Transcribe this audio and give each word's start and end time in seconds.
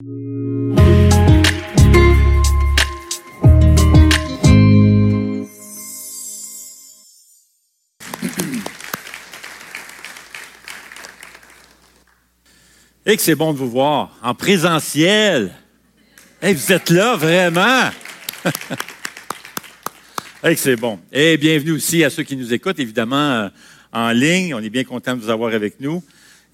Et 0.00 0.04
que 13.16 13.22
c'est 13.22 13.34
bon 13.34 13.52
de 13.52 13.58
vous 13.58 13.68
voir 13.68 14.16
en 14.22 14.36
présentiel. 14.36 15.52
Et 16.42 16.54
vous 16.54 16.72
êtes 16.72 16.90
là, 16.90 17.16
vraiment? 17.16 17.90
Que 20.40 20.54
c'est 20.54 20.76
bon. 20.76 21.00
Et 21.10 21.36
bienvenue 21.36 21.72
aussi 21.72 22.04
à 22.04 22.10
ceux 22.10 22.22
qui 22.22 22.36
nous 22.36 22.54
écoutent, 22.54 22.78
évidemment, 22.78 23.16
euh, 23.16 23.48
en 23.92 24.12
ligne. 24.12 24.54
On 24.54 24.60
est 24.60 24.70
bien 24.70 24.84
content 24.84 25.16
de 25.16 25.22
vous 25.22 25.30
avoir 25.30 25.52
avec 25.52 25.80
nous. 25.80 26.04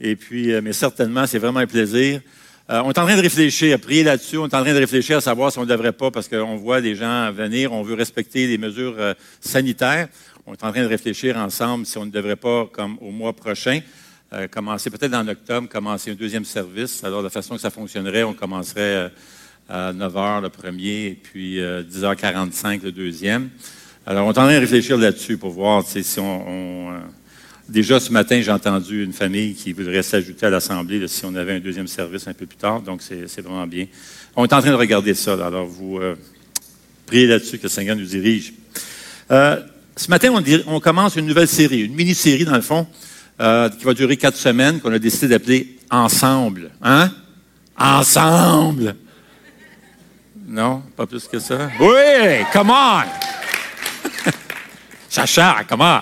Et 0.01 0.17
puis, 0.17 0.51
euh, 0.51 0.63
mais 0.63 0.73
certainement, 0.73 1.27
c'est 1.27 1.39
vraiment 1.39 1.61
un 1.61 1.67
plaisir. 1.67 2.23
Euh, 2.71 2.81
on 2.85 2.91
est 2.91 2.99
en 2.99 3.05
train 3.05 3.17
de 3.17 3.23
réfléchir, 3.23 3.75
à 3.75 3.79
prier 3.79 4.03
là-dessus. 4.03 4.39
On 4.39 4.45
est 4.45 4.55
en 4.55 4.63
train 4.63 4.73
de 4.73 4.79
réfléchir 4.79 5.19
à 5.19 5.21
savoir 5.21 5.53
si 5.53 5.59
on 5.59 5.65
ne 5.65 5.69
devrait 5.69 5.93
pas, 5.93 6.11
parce 6.11 6.29
qu'on 6.29 6.57
voit 6.57 6.81
des 6.81 6.95
gens 6.95 7.31
venir, 7.31 7.73
on 7.73 7.83
veut 7.83 7.95
respecter 7.95 8.47
les 8.47 8.59
mesures 8.59 8.97
sanitaires. 9.41 10.09
On 10.47 10.53
est 10.53 10.65
en 10.65 10.73
train 10.73 10.83
de 10.83 10.89
réfléchir 10.89 11.37
ensemble 11.37 11.87
si 11.87 11.97
on 11.99 12.05
ne 12.05 12.11
devrait 12.11 12.37
pas, 12.37 12.67
comme 12.73 12.99
au 13.01 13.11
mois 13.11 13.33
prochain, 13.33 13.81
euh, 14.35 14.49
commencer 14.49 14.91
peut-être 14.91 15.15
en 15.15 15.29
octobre, 15.29 15.69
commencer 15.69 16.11
un 16.11 16.15
deuxième 16.15 16.45
service. 16.45 17.05
Alors, 17.05 17.23
la 17.23 17.31
façon 17.31 17.55
que 17.55 17.61
ça 17.61 17.71
fonctionnerait, 17.71 18.25
on 18.25 18.35
commencerait 18.35 18.81
euh, 18.81 19.09
à 19.69 19.93
9 19.93 20.13
h 20.13 20.43
le 20.43 20.49
premier 20.49 21.07
et 21.07 21.15
puis 21.15 21.59
10h45 21.59 22.67
euh, 22.67 22.85
le 22.85 22.93
deuxième. 22.93 23.51
Alors, 24.05 24.27
on 24.27 24.33
est 24.33 24.39
en 24.39 24.45
train 24.45 24.55
de 24.55 24.61
réfléchir 24.61 24.99
là-dessus 24.99 25.37
pour 25.37 25.51
voir 25.51 25.85
si 25.87 26.05
on. 26.19 26.95
Déjà 27.69 28.01
ce 28.01 28.13
matin, 28.13 28.41
j'ai 28.41 28.51
entendu 28.51 29.05
une 29.05 29.13
famille 29.13 29.55
qui 29.55 29.73
voudrait 29.73 30.03
s'ajouter 30.03 30.47
à 30.47 30.51
l'Assemblée 30.51 31.07
si 31.09 31.25
on 31.25 31.35
avait 31.35 31.55
un 31.55 31.61
deuxième 31.61 31.87
service 31.87 32.27
un 32.29 32.35
peu 32.35 32.47
plus 32.47 32.57
tard. 32.57 32.81
Donc, 32.81 33.01
c'est 33.03 33.41
vraiment 33.41 33.67
bien. 33.67 33.87
On 34.37 34.45
est 34.45 34.53
en 34.53 34.61
train 34.61 34.71
de 34.71 34.77
regarder 34.77 35.15
ça. 35.15 35.35
alors, 35.35 35.67
vous 35.67 36.01
priez 37.07 37.27
là-dessus 37.27 37.59
que 37.59 37.65
le 37.65 37.69
Seigneur 37.69 37.97
nous 37.97 38.05
dirige. 38.05 38.53
ce 39.29 40.09
matin, 40.09 40.31
on, 40.33 40.43
on 40.75 40.81
commence 40.81 41.17
une 41.17 41.27
nouvelle 41.27 41.49
série, 41.49 41.83
une 41.83 41.95
mini-série 41.95 42.45
dans 42.45 42.57
le 42.57 42.63
fond. 42.63 42.87
Euh, 43.41 43.69
qui 43.69 43.85
va 43.85 43.95
durer 43.95 44.17
quatre 44.17 44.37
semaines, 44.37 44.81
qu'on 44.81 44.93
a 44.93 44.99
décidé 45.01 45.27
d'appeler 45.27 45.77
Ensemble. 45.91 46.71
Hein? 46.81 47.11
Ensemble! 47.77 48.95
Non, 50.47 50.85
pas 50.97 51.05
plus 51.05 51.27
que 51.27 51.41
ça? 51.41 51.69
Oui, 51.81 52.45
come 52.53 52.71
on! 52.71 53.03
Chacha, 55.11 55.65
comment? 55.69 56.01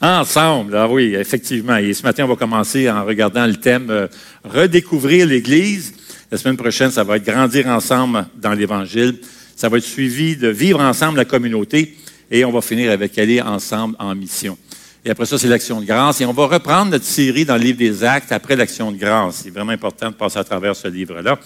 Ensemble, 0.00 0.76
ah 0.76 0.88
oui, 0.88 1.16
effectivement. 1.16 1.76
Et 1.76 1.92
ce 1.92 2.04
matin, 2.04 2.24
on 2.24 2.28
va 2.28 2.36
commencer 2.36 2.88
en 2.88 3.04
regardant 3.04 3.44
le 3.46 3.56
thème 3.56 3.90
euh, 3.90 4.06
Redécouvrir 4.44 5.26
l'Église. 5.26 5.92
La 6.30 6.38
semaine 6.38 6.56
prochaine, 6.56 6.92
ça 6.92 7.02
va 7.02 7.16
être 7.16 7.24
Grandir 7.24 7.66
ensemble 7.66 8.26
dans 8.36 8.52
l'Évangile. 8.52 9.18
Ça 9.56 9.68
va 9.68 9.78
être 9.78 9.84
suivi 9.84 10.36
de 10.36 10.48
Vivre 10.48 10.80
ensemble 10.80 11.16
la 11.16 11.24
communauté. 11.24 11.96
Et 12.30 12.44
on 12.44 12.52
va 12.52 12.60
finir 12.60 12.92
avec 12.92 13.18
Aller 13.18 13.40
ensemble 13.40 13.96
en 13.98 14.14
mission. 14.14 14.56
Et 15.04 15.10
après 15.10 15.26
ça, 15.26 15.36
c'est 15.36 15.48
l'action 15.48 15.80
de 15.80 15.86
grâce. 15.86 16.20
Et 16.20 16.26
on 16.26 16.32
va 16.32 16.46
reprendre 16.46 16.92
notre 16.92 17.04
série 17.04 17.44
dans 17.44 17.56
le 17.56 17.62
livre 17.62 17.78
des 17.78 18.04
Actes 18.04 18.30
après 18.30 18.54
l'action 18.54 18.92
de 18.92 18.98
grâce. 18.98 19.40
C'est 19.42 19.50
vraiment 19.50 19.72
important 19.72 20.10
de 20.10 20.14
passer 20.14 20.38
à 20.38 20.44
travers 20.44 20.76
ce 20.76 20.86
livre-là. 20.86 21.40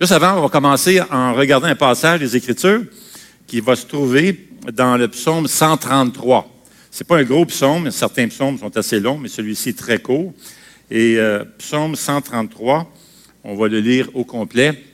Juste 0.00 0.12
avant, 0.12 0.38
on 0.38 0.42
va 0.42 0.48
commencer 0.48 1.00
en 1.10 1.34
regardant 1.34 1.66
un 1.66 1.74
passage 1.74 2.20
des 2.20 2.36
Écritures 2.36 2.82
qui 3.46 3.60
va 3.60 3.74
se 3.74 3.86
trouver 3.86 4.48
dans 4.72 4.96
le 4.96 5.08
psaume 5.08 5.48
133. 5.48 6.51
C'est 6.94 7.04
pas 7.04 7.16
un 7.16 7.22
gros 7.22 7.46
psaume, 7.46 7.90
certains 7.90 8.28
psaumes 8.28 8.58
sont 8.58 8.76
assez 8.76 9.00
longs, 9.00 9.16
mais 9.16 9.28
celui-ci 9.28 9.70
est 9.70 9.78
très 9.78 9.98
court. 9.98 10.34
Et 10.90 11.16
euh, 11.16 11.42
psaume 11.56 11.96
133, 11.96 12.92
on 13.44 13.54
va 13.56 13.68
le 13.68 13.80
lire 13.80 14.10
au 14.12 14.24
complet. 14.24 14.84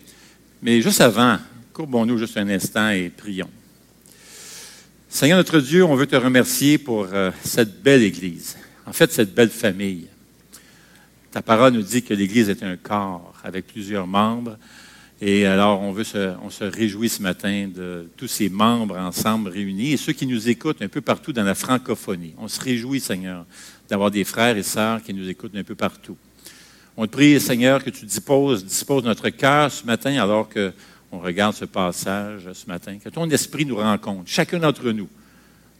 Mais 0.62 0.80
juste 0.80 1.00
avant, 1.00 1.38
courbons-nous 1.72 2.16
juste 2.16 2.36
un 2.36 2.48
instant 2.50 2.90
et 2.90 3.10
prions. 3.10 3.50
Seigneur 5.08 5.38
notre 5.38 5.58
Dieu, 5.58 5.82
on 5.84 5.96
veut 5.96 6.06
te 6.06 6.14
remercier 6.14 6.78
pour 6.78 7.08
euh, 7.12 7.32
cette 7.42 7.82
belle 7.82 8.04
Église, 8.04 8.56
en 8.86 8.92
fait 8.92 9.12
cette 9.12 9.34
belle 9.34 9.50
famille. 9.50 10.06
Ta 11.32 11.42
parole 11.42 11.72
nous 11.72 11.82
dit 11.82 12.04
que 12.04 12.14
l'Église 12.14 12.48
est 12.48 12.62
un 12.62 12.76
corps 12.76 13.34
avec 13.42 13.66
plusieurs 13.66 14.06
membres. 14.06 14.56
Et 15.20 15.46
alors, 15.46 15.80
on, 15.80 15.94
se, 16.04 16.64
réjouit 16.64 17.08
ce 17.08 17.22
matin 17.22 17.68
de 17.74 18.08
tous 18.16 18.28
ces 18.28 18.48
membres 18.48 18.96
ensemble 18.96 19.50
réunis 19.50 19.92
et 19.92 19.96
ceux 19.96 20.12
qui 20.12 20.26
nous 20.26 20.48
écoutent 20.48 20.80
un 20.80 20.88
peu 20.88 21.00
partout 21.00 21.32
dans 21.32 21.42
la 21.42 21.56
francophonie. 21.56 22.34
On 22.38 22.46
se 22.46 22.60
réjouit, 22.60 23.00
Seigneur, 23.00 23.44
d'avoir 23.88 24.12
des 24.12 24.22
frères 24.22 24.56
et 24.56 24.62
sœurs 24.62 25.02
qui 25.02 25.12
nous 25.12 25.28
écoutent 25.28 25.56
un 25.56 25.64
peu 25.64 25.74
partout. 25.74 26.16
On 26.96 27.06
te 27.06 27.12
prie, 27.12 27.40
Seigneur, 27.40 27.82
que 27.82 27.90
tu 27.90 28.06
disposes, 28.06 28.64
disposes 28.64 29.04
notre 29.04 29.28
cœur 29.30 29.72
ce 29.72 29.84
matin 29.84 30.20
alors 30.22 30.48
que 30.48 30.72
on 31.10 31.18
regarde 31.18 31.54
ce 31.54 31.64
passage 31.64 32.52
ce 32.52 32.66
matin, 32.66 32.98
que 32.98 33.08
ton 33.08 33.28
esprit 33.30 33.64
nous 33.64 33.76
rencontre, 33.76 34.24
chacun 34.26 34.58
d'entre 34.58 34.90
nous. 34.90 35.08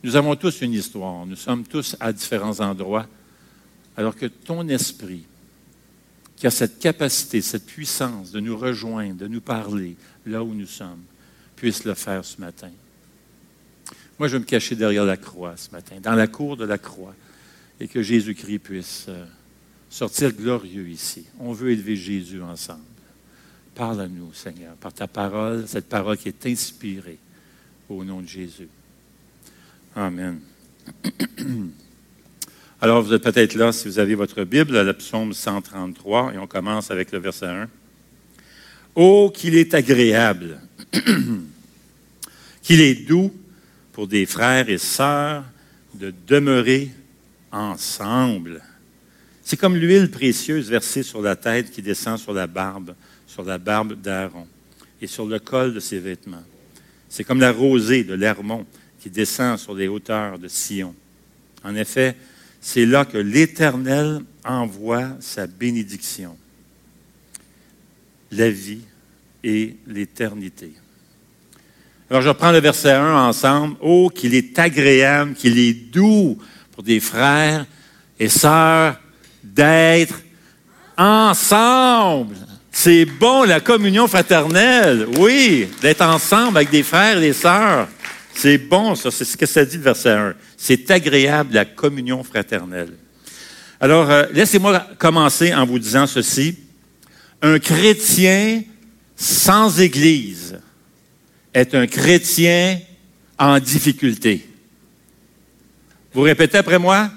Nous 0.03 0.17
avons 0.17 0.35
tous 0.37 0.63
une 0.63 0.73
histoire, 0.73 1.27
nous 1.27 1.37
sommes 1.37 1.65
tous 1.65 1.97
à 2.01 2.13
différents 2.13 2.61
endroits, 2.61 3.07
alors 3.97 4.15
que 4.15 4.27
ton 4.27 4.67
esprit, 4.69 5.25
qui 6.39 6.47
a 6.47 6.51
cette 6.51 6.79
capacité, 6.79 7.41
cette 7.41 7.67
puissance 7.67 8.31
de 8.31 8.39
nous 8.39 8.57
rejoindre, 8.57 9.17
de 9.17 9.27
nous 9.27 9.41
parler 9.41 9.97
là 10.25 10.43
où 10.43 10.55
nous 10.55 10.67
sommes, 10.67 11.03
puisse 11.57 11.85
le 11.85 11.95
faire 11.95 12.25
ce 12.25 12.41
matin. 12.41 12.71
Moi, 14.19 14.29
je 14.29 14.35
vais 14.35 14.39
me 14.39 14.45
cacher 14.45 14.77
derrière 14.77 15.05
la 15.05 15.17
croix 15.17 15.57
ce 15.57 15.71
matin, 15.73 15.97
dans 16.01 16.15
la 16.15 16.29
cour 16.29 16.57
de 16.57 16.65
la 16.65 16.79
croix, 16.79 17.15
et 17.81 17.89
que 17.89 18.03
Jésus-Christ 18.03 18.59
puisse 18.61 19.07
euh, 19.09 19.25
sortir 19.91 20.33
glorieux 20.33 20.89
ici. 20.89 21.27
On 21.41 21.53
veut 21.53 21.73
élever 21.73 21.97
Jésus 21.97 22.41
ensemble. 22.41 22.83
Parle 23.75 24.01
à 24.01 24.09
nous, 24.09 24.33
Seigneur, 24.33 24.75
par 24.77 24.93
ta 24.93 25.09
parole, 25.09 25.67
cette 25.67 25.89
parole 25.89 26.19
qui 26.19 26.29
est 26.29 26.47
inspirée 26.47 27.19
au 27.89 28.05
nom 28.05 28.21
de 28.21 28.29
Jésus. 28.29 28.69
Amen. 29.97 30.41
Alors, 32.81 33.03
vous 33.03 33.13
êtes 33.13 33.23
peut-être 33.23 33.55
là 33.55 33.73
si 33.73 33.89
vous 33.89 33.99
avez 33.99 34.15
votre 34.15 34.45
Bible, 34.45 34.77
à 34.77 34.85
la 34.85 34.95
psaume 34.95 35.33
133, 35.33 36.35
et 36.35 36.39
on 36.39 36.47
commence 36.47 36.91
avec 36.91 37.11
le 37.11 37.19
verset 37.19 37.47
1. 37.47 37.69
Oh, 38.95 39.33
qu'il 39.35 39.57
est 39.57 39.75
agréable, 39.75 40.61
qu'il 42.63 42.81
est 42.81 43.07
doux 43.07 43.33
pour 43.93 44.07
des 44.07 44.27
frères 44.27 44.69
et 44.69 44.79
sœurs 44.79 45.45
de 45.95 46.15
demeurer 46.27 46.91
ensemble. 47.51 48.63
C'est 49.43 49.57
comme 49.57 49.77
l'huile 49.77 50.11
précieuse 50.11 50.71
versée 50.71 51.03
sur 51.03 51.21
la 51.21 51.35
tête 51.35 51.73
qui 51.73 51.83
descend 51.83 52.19
sur 52.19 52.33
la 52.33 52.47
barbe 52.47 52.95
sur 53.29 53.45
la 53.45 53.59
barbe 53.59 53.95
d'Aaron 54.01 54.49
et 55.01 55.07
sur 55.07 55.27
le 55.27 55.39
col 55.39 55.75
de 55.75 55.81
ses 55.81 56.01
vêtements. 56.01 56.43
C'est 57.09 57.23
comme 57.23 57.41
la 57.41 57.53
rosée 57.53 58.03
de 58.03 58.15
l'Hermon 58.15 58.67
qui 59.01 59.11
descend 59.11 59.59
sur 59.59 59.75
les 59.75 59.87
hauteurs 59.87 60.39
de 60.39 60.49
Sion. 60.49 60.95
En 61.63 61.77
effet, 61.77 62.17
c'est 62.61 62.87
là 62.87 63.05
que 63.05 63.19
l'Éternel 63.19 64.21
envoie 64.45 65.17
sa 65.21 65.47
bénédiction, 65.47 66.37
la 68.33 68.51
vie 68.51 68.83
et 69.45 69.77
l'éternité. 69.87 70.73
Alors 72.11 72.23
je 72.23 72.29
reprends 72.29 72.53
le 72.53 72.61
verset 72.61 72.93
1 72.93 73.29
ensemble. 73.29 73.77
Oh, 73.81 74.11
qu'il 74.15 74.35
est 74.35 74.59
agréable, 74.59 75.35
qu'il 75.35 75.59
est 75.59 75.75
doux 75.75 76.39
pour 76.73 76.83
des 76.83 77.01
frères 77.01 77.67
et 78.19 78.29
sœurs 78.29 78.99
d'être 79.45 80.21
ensemble. 80.97 82.37
C'est 82.71 83.05
bon, 83.05 83.45
la 83.45 83.61
communion 83.61 84.07
fraternelle. 84.07 85.07
Oui, 85.19 85.69
d'être 85.83 86.03
ensemble 86.03 86.59
avec 86.59 86.71
des 86.71 86.83
frères 86.83 87.19
et 87.19 87.21
des 87.21 87.33
sœurs. 87.33 87.89
C'est 88.41 88.59
bon, 88.59 88.95
ça. 88.95 89.11
C'est 89.11 89.25
ce 89.25 89.37
que 89.37 89.47
ça 89.47 89.65
dit 89.65 89.79
le 89.79 89.83
verset 89.83 90.11
1. 90.11 90.35
C'est 90.57 90.89
agréable, 90.93 91.55
la 91.55 91.65
communion 91.65 92.23
fraternelle. 92.23 92.93
Alors, 93.81 94.09
euh, 94.09 94.27
laissez-moi 94.33 94.87
commencer 94.97 95.53
en 95.53 95.67
vous 95.67 95.81
disant 95.81 96.07
ceci. 96.07 96.57
Un 97.43 97.59
chrétien 97.59 98.63
sans 99.17 99.81
Église 99.81 100.57
est 101.53 101.75
un 101.75 101.89
chrétien 101.89 102.79
en 103.37 103.59
difficulté. 103.59 104.49
Vous 106.13 106.23
répétez 106.23 106.59
après 106.59 106.79
moi? 106.79 107.11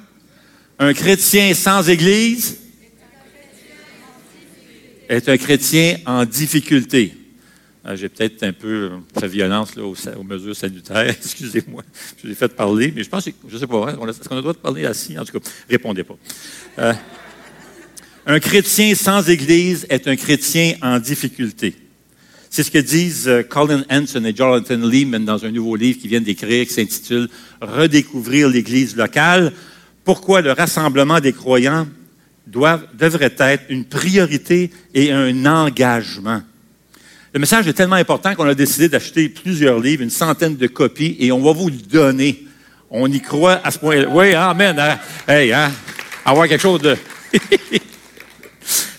Un 0.79 0.91
chrétien 0.95 1.53
sans 1.53 1.88
Église 1.88 2.57
est 5.07 5.29
un 5.29 5.38
chrétien 5.38 6.00
en 6.07 6.25
difficulté. 6.25 7.13
Ah, 7.83 7.95
j'ai 7.95 8.09
peut-être 8.09 8.43
un 8.43 8.53
peu 8.53 8.91
fait 9.19 9.27
violence 9.27 9.75
aux, 9.77 10.23
mesures 10.23 10.55
salutaires. 10.55 11.09
Excusez-moi, 11.09 11.83
je 12.17 12.27
vous 12.27 12.31
ai 12.31 12.35
fait 12.35 12.49
parler, 12.49 12.93
mais 12.95 13.03
je 13.03 13.09
pense, 13.09 13.25
je 13.25 13.53
ne 13.53 13.59
sais 13.59 13.65
pas, 13.65 13.89
est-ce 13.89 14.27
qu'on 14.27 14.33
a 14.33 14.35
le 14.35 14.41
droit 14.41 14.53
de 14.53 14.59
parler 14.59 14.85
assis? 14.85 15.17
En 15.17 15.25
tout 15.25 15.39
cas, 15.39 15.49
répondez 15.67 16.03
pas. 16.03 16.15
Euh, 16.77 16.93
un 18.27 18.39
chrétien 18.39 18.93
sans 18.93 19.27
Église 19.27 19.87
est 19.89 20.07
un 20.07 20.15
chrétien 20.15 20.75
en 20.83 20.99
difficulté. 20.99 21.75
C'est 22.51 22.61
ce 22.61 22.69
que 22.69 22.77
disent 22.77 23.27
euh, 23.27 23.41
Colin 23.41 23.83
Hanson 23.89 24.23
et 24.25 24.35
Jonathan 24.35 24.77
Lehman 24.77 25.25
dans 25.25 25.43
un 25.43 25.51
nouveau 25.51 25.75
livre 25.75 25.99
qu'ils 25.99 26.09
viennent 26.11 26.23
d'écrire 26.23 26.67
qui 26.67 26.73
s'intitule 26.73 27.29
Redécouvrir 27.61 28.47
l'Église 28.47 28.95
locale. 28.95 29.53
Pourquoi 30.03 30.41
le 30.41 30.51
rassemblement 30.51 31.19
des 31.19 31.33
croyants 31.33 31.87
devrait 32.45 33.35
être 33.39 33.63
une 33.69 33.85
priorité 33.85 34.69
et 34.93 35.11
un 35.11 35.45
engagement? 35.45 36.43
Le 37.33 37.39
message 37.39 37.65
est 37.69 37.73
tellement 37.73 37.95
important 37.95 38.35
qu'on 38.35 38.47
a 38.47 38.53
décidé 38.53 38.89
d'acheter 38.89 39.29
plusieurs 39.29 39.79
livres, 39.79 40.03
une 40.03 40.09
centaine 40.09 40.57
de 40.57 40.67
copies, 40.67 41.15
et 41.17 41.31
on 41.31 41.41
va 41.41 41.53
vous 41.53 41.69
le 41.69 41.77
donner. 41.77 42.45
On 42.89 43.09
y 43.09 43.21
croit 43.21 43.61
à 43.63 43.71
ce 43.71 43.79
point-là. 43.79 44.09
Oui, 44.09 44.33
amen. 44.33 44.77
Hein? 44.77 44.99
Hey, 45.25 45.53
hein? 45.53 45.71
Avoir 46.25 46.49
quelque 46.49 46.59
chose 46.59 46.81
de... 46.81 46.97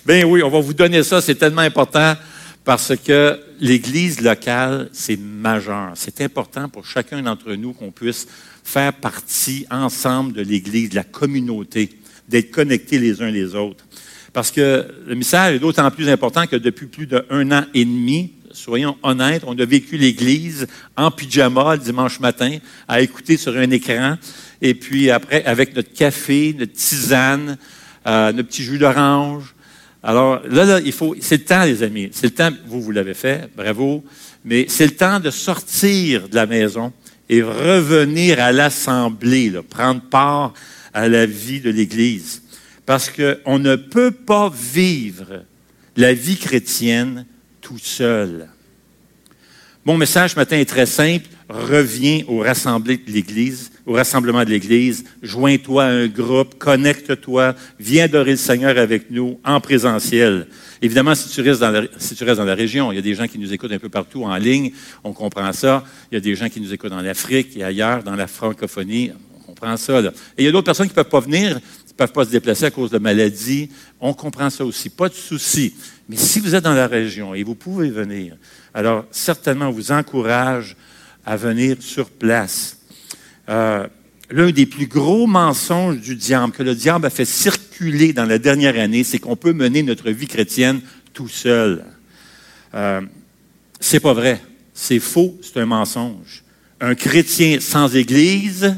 ben 0.05 0.25
oui, 0.25 0.41
on 0.41 0.49
va 0.49 0.59
vous 0.59 0.73
donner 0.73 1.03
ça, 1.03 1.21
c'est 1.21 1.35
tellement 1.35 1.61
important 1.61 2.15
parce 2.63 2.95
que 2.95 3.39
l'Église 3.59 4.19
locale, 4.19 4.89
c'est 4.93 5.19
majeur. 5.19 5.91
C'est 5.93 6.21
important 6.21 6.69
pour 6.69 6.87
chacun 6.87 7.21
d'entre 7.21 7.53
nous 7.53 7.73
qu'on 7.73 7.91
puisse 7.91 8.27
faire 8.63 8.93
partie 8.93 9.67
ensemble 9.69 10.33
de 10.33 10.41
l'Église, 10.41 10.89
de 10.89 10.95
la 10.95 11.03
communauté, 11.03 11.91
d'être 12.27 12.49
connectés 12.49 12.97
les 12.97 13.21
uns 13.21 13.29
les 13.29 13.53
autres. 13.53 13.85
Parce 14.33 14.49
que 14.49 14.87
le 15.05 15.15
message 15.15 15.55
est 15.55 15.59
d'autant 15.59 15.89
plus 15.91 16.09
important 16.09 16.47
que 16.47 16.55
depuis 16.55 16.87
plus 16.87 17.05
d'un 17.05 17.51
an 17.51 17.65
et 17.73 17.85
demi, 17.85 18.31
soyons 18.51 18.97
honnêtes, 19.03 19.43
on 19.45 19.57
a 19.57 19.65
vécu 19.65 19.95
l'Église 19.95 20.67
en 20.97 21.11
pyjama 21.11 21.75
le 21.75 21.81
dimanche 21.81 22.19
matin, 22.19 22.57
à 22.87 23.01
écouter 23.01 23.37
sur 23.37 23.55
un 23.55 23.69
écran, 23.69 24.17
et 24.61 24.73
puis 24.73 25.11
après, 25.11 25.43
avec 25.45 25.75
notre 25.75 25.93
café, 25.93 26.55
notre 26.57 26.73
tisane, 26.73 27.57
euh, 28.07 28.31
notre 28.31 28.49
petit 28.49 28.63
jus 28.63 28.77
d'orange. 28.77 29.53
Alors 30.01 30.41
là, 30.49 30.65
là, 30.65 30.79
il 30.83 30.91
faut, 30.91 31.15
c'est 31.19 31.37
le 31.37 31.45
temps, 31.45 31.63
les 31.63 31.83
amis. 31.83 32.09
C'est 32.11 32.27
le 32.27 32.33
temps, 32.33 32.49
vous, 32.67 32.81
vous 32.81 32.91
l'avez 32.91 33.13
fait, 33.13 33.49
bravo, 33.55 34.03
mais 34.43 34.65
c'est 34.67 34.85
le 34.85 34.95
temps 34.95 35.19
de 35.19 35.29
sortir 35.29 36.27
de 36.27 36.35
la 36.35 36.45
maison 36.45 36.91
et 37.29 37.41
revenir 37.41 38.39
à 38.41 38.51
l'Assemblée, 38.51 39.53
prendre 39.69 40.01
part 40.01 40.53
à 40.93 41.07
la 41.07 41.25
vie 41.25 41.61
de 41.61 41.69
l'Église. 41.69 42.42
Parce 42.85 43.09
qu'on 43.09 43.59
ne 43.59 43.75
peut 43.75 44.11
pas 44.11 44.51
vivre 44.53 45.43
la 45.95 46.13
vie 46.13 46.37
chrétienne 46.37 47.25
tout 47.61 47.77
seul. 47.77 48.49
Mon 49.85 49.97
message 49.97 50.31
ce 50.31 50.35
matin 50.37 50.57
est 50.57 50.65
très 50.65 50.85
simple. 50.85 51.25
Reviens 51.49 52.21
au 52.29 52.39
rassemblement 52.39 52.97
de 53.05 53.11
l'Église, 53.11 53.69
au 53.85 53.93
rassemblement 53.93 54.43
de 54.45 54.49
l'Église. 54.49 55.03
Joins-toi 55.21 55.83
à 55.83 55.87
un 55.87 56.07
groupe, 56.07 56.57
connecte-toi, 56.57 57.53
viens 57.79 58.05
adorer 58.05 58.31
le 58.31 58.37
Seigneur 58.37 58.77
avec 58.77 59.11
nous 59.11 59.39
en 59.43 59.59
présentiel. 59.59 60.47
Évidemment, 60.81 61.13
si 61.15 61.29
tu, 61.29 61.41
restes 61.41 61.59
dans 61.59 61.69
la, 61.69 61.81
si 61.97 62.15
tu 62.15 62.23
restes 62.23 62.37
dans 62.37 62.45
la 62.45 62.55
région, 62.55 62.91
il 62.91 62.95
y 62.95 62.99
a 62.99 63.01
des 63.01 63.13
gens 63.13 63.27
qui 63.27 63.37
nous 63.37 63.51
écoutent 63.51 63.73
un 63.73 63.77
peu 63.77 63.89
partout 63.89 64.23
en 64.23 64.35
ligne, 64.37 64.71
on 65.03 65.11
comprend 65.11 65.51
ça. 65.51 65.83
Il 66.11 66.15
y 66.15 66.17
a 66.17 66.21
des 66.21 66.35
gens 66.35 66.47
qui 66.47 66.61
nous 66.61 66.73
écoutent 66.73 66.93
en 66.93 67.05
Afrique 67.05 67.57
et 67.57 67.63
ailleurs, 67.63 68.03
dans 68.03 68.15
la 68.15 68.27
francophonie, 68.27 69.11
on 69.37 69.41
comprend 69.41 69.75
ça. 69.75 69.99
Et 69.99 70.11
il 70.39 70.45
y 70.45 70.47
a 70.47 70.51
d'autres 70.51 70.65
personnes 70.65 70.87
qui 70.87 70.93
ne 70.93 71.03
peuvent 71.03 71.11
pas 71.11 71.19
venir 71.19 71.59
ne 71.93 71.97
peuvent 71.97 72.11
pas 72.11 72.25
se 72.25 72.31
déplacer 72.31 72.65
à 72.65 72.71
cause 72.71 72.89
de 72.89 72.97
maladies. 72.97 73.69
On 73.99 74.13
comprend 74.13 74.49
ça 74.49 74.65
aussi. 74.65 74.89
Pas 74.89 75.09
de 75.09 75.13
souci. 75.13 75.73
Mais 76.09 76.15
si 76.15 76.39
vous 76.39 76.55
êtes 76.55 76.63
dans 76.63 76.73
la 76.73 76.87
région 76.87 77.33
et 77.33 77.43
vous 77.43 77.55
pouvez 77.55 77.89
venir, 77.89 78.35
alors 78.73 79.05
certainement, 79.11 79.67
on 79.67 79.71
vous 79.71 79.91
encourage 79.91 80.75
à 81.25 81.37
venir 81.37 81.77
sur 81.79 82.09
place. 82.09 82.79
Euh, 83.49 83.87
l'un 84.29 84.51
des 84.51 84.65
plus 84.65 84.87
gros 84.87 85.27
mensonges 85.27 85.99
du 85.99 86.15
diable, 86.15 86.51
que 86.51 86.63
le 86.63 86.75
diable 86.75 87.05
a 87.05 87.09
fait 87.09 87.25
circuler 87.25 88.13
dans 88.13 88.25
la 88.25 88.39
dernière 88.39 88.79
année, 88.79 89.03
c'est 89.03 89.19
qu'on 89.19 89.35
peut 89.35 89.53
mener 89.53 89.83
notre 89.83 90.09
vie 90.09 90.27
chrétienne 90.27 90.81
tout 91.13 91.29
seul. 91.29 91.85
Euh, 92.73 93.01
c'est 93.79 93.99
pas 93.99 94.13
vrai. 94.13 94.41
C'est 94.73 94.99
faux, 94.99 95.37
c'est 95.41 95.59
un 95.59 95.65
mensonge. 95.65 96.43
Un 96.81 96.95
chrétien 96.95 97.59
sans 97.59 97.95
Église, 97.95 98.75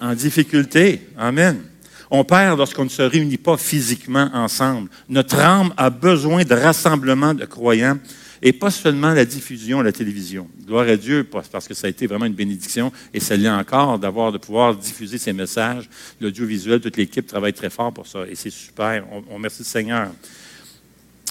en 0.00 0.14
difficulté. 0.14 1.00
Amen. 1.16 1.62
On 2.10 2.24
perd 2.24 2.58
lorsqu'on 2.58 2.84
ne 2.84 2.88
se 2.90 3.02
réunit 3.02 3.36
pas 3.36 3.56
physiquement 3.56 4.28
ensemble. 4.34 4.90
Notre 5.08 5.38
âme 5.38 5.72
a 5.76 5.90
besoin 5.90 6.42
de 6.42 6.54
rassemblement 6.54 7.34
de 7.34 7.44
croyants 7.44 7.98
et 8.42 8.52
pas 8.52 8.70
seulement 8.70 9.12
la 9.12 9.24
diffusion 9.24 9.80
à 9.80 9.82
la 9.82 9.92
télévision. 9.92 10.48
Gloire 10.66 10.88
à 10.88 10.96
Dieu, 10.96 11.24
parce 11.24 11.68
que 11.68 11.74
ça 11.74 11.86
a 11.86 11.90
été 11.90 12.06
vraiment 12.06 12.24
une 12.24 12.34
bénédiction 12.34 12.90
et 13.12 13.20
ça 13.20 13.36
l'est 13.36 13.50
encore 13.50 13.98
d'avoir, 13.98 14.32
de 14.32 14.38
pouvoir 14.38 14.74
diffuser 14.74 15.18
ces 15.18 15.32
messages. 15.32 15.88
L'audiovisuel, 16.20 16.80
toute 16.80 16.96
l'équipe 16.96 17.26
travaille 17.26 17.52
très 17.52 17.70
fort 17.70 17.92
pour 17.92 18.06
ça 18.06 18.20
et 18.28 18.34
c'est 18.34 18.50
super. 18.50 19.04
On, 19.12 19.34
remercie 19.34 19.60
le 19.60 19.66
Seigneur. 19.66 20.08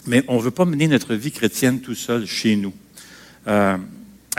Mais 0.05 0.23
on 0.27 0.37
ne 0.37 0.41
veut 0.41 0.51
pas 0.51 0.65
mener 0.65 0.87
notre 0.87 1.13
vie 1.15 1.31
chrétienne 1.31 1.81
tout 1.81 1.95
seul 1.95 2.25
chez 2.25 2.55
nous. 2.55 2.73
Euh, 3.47 3.77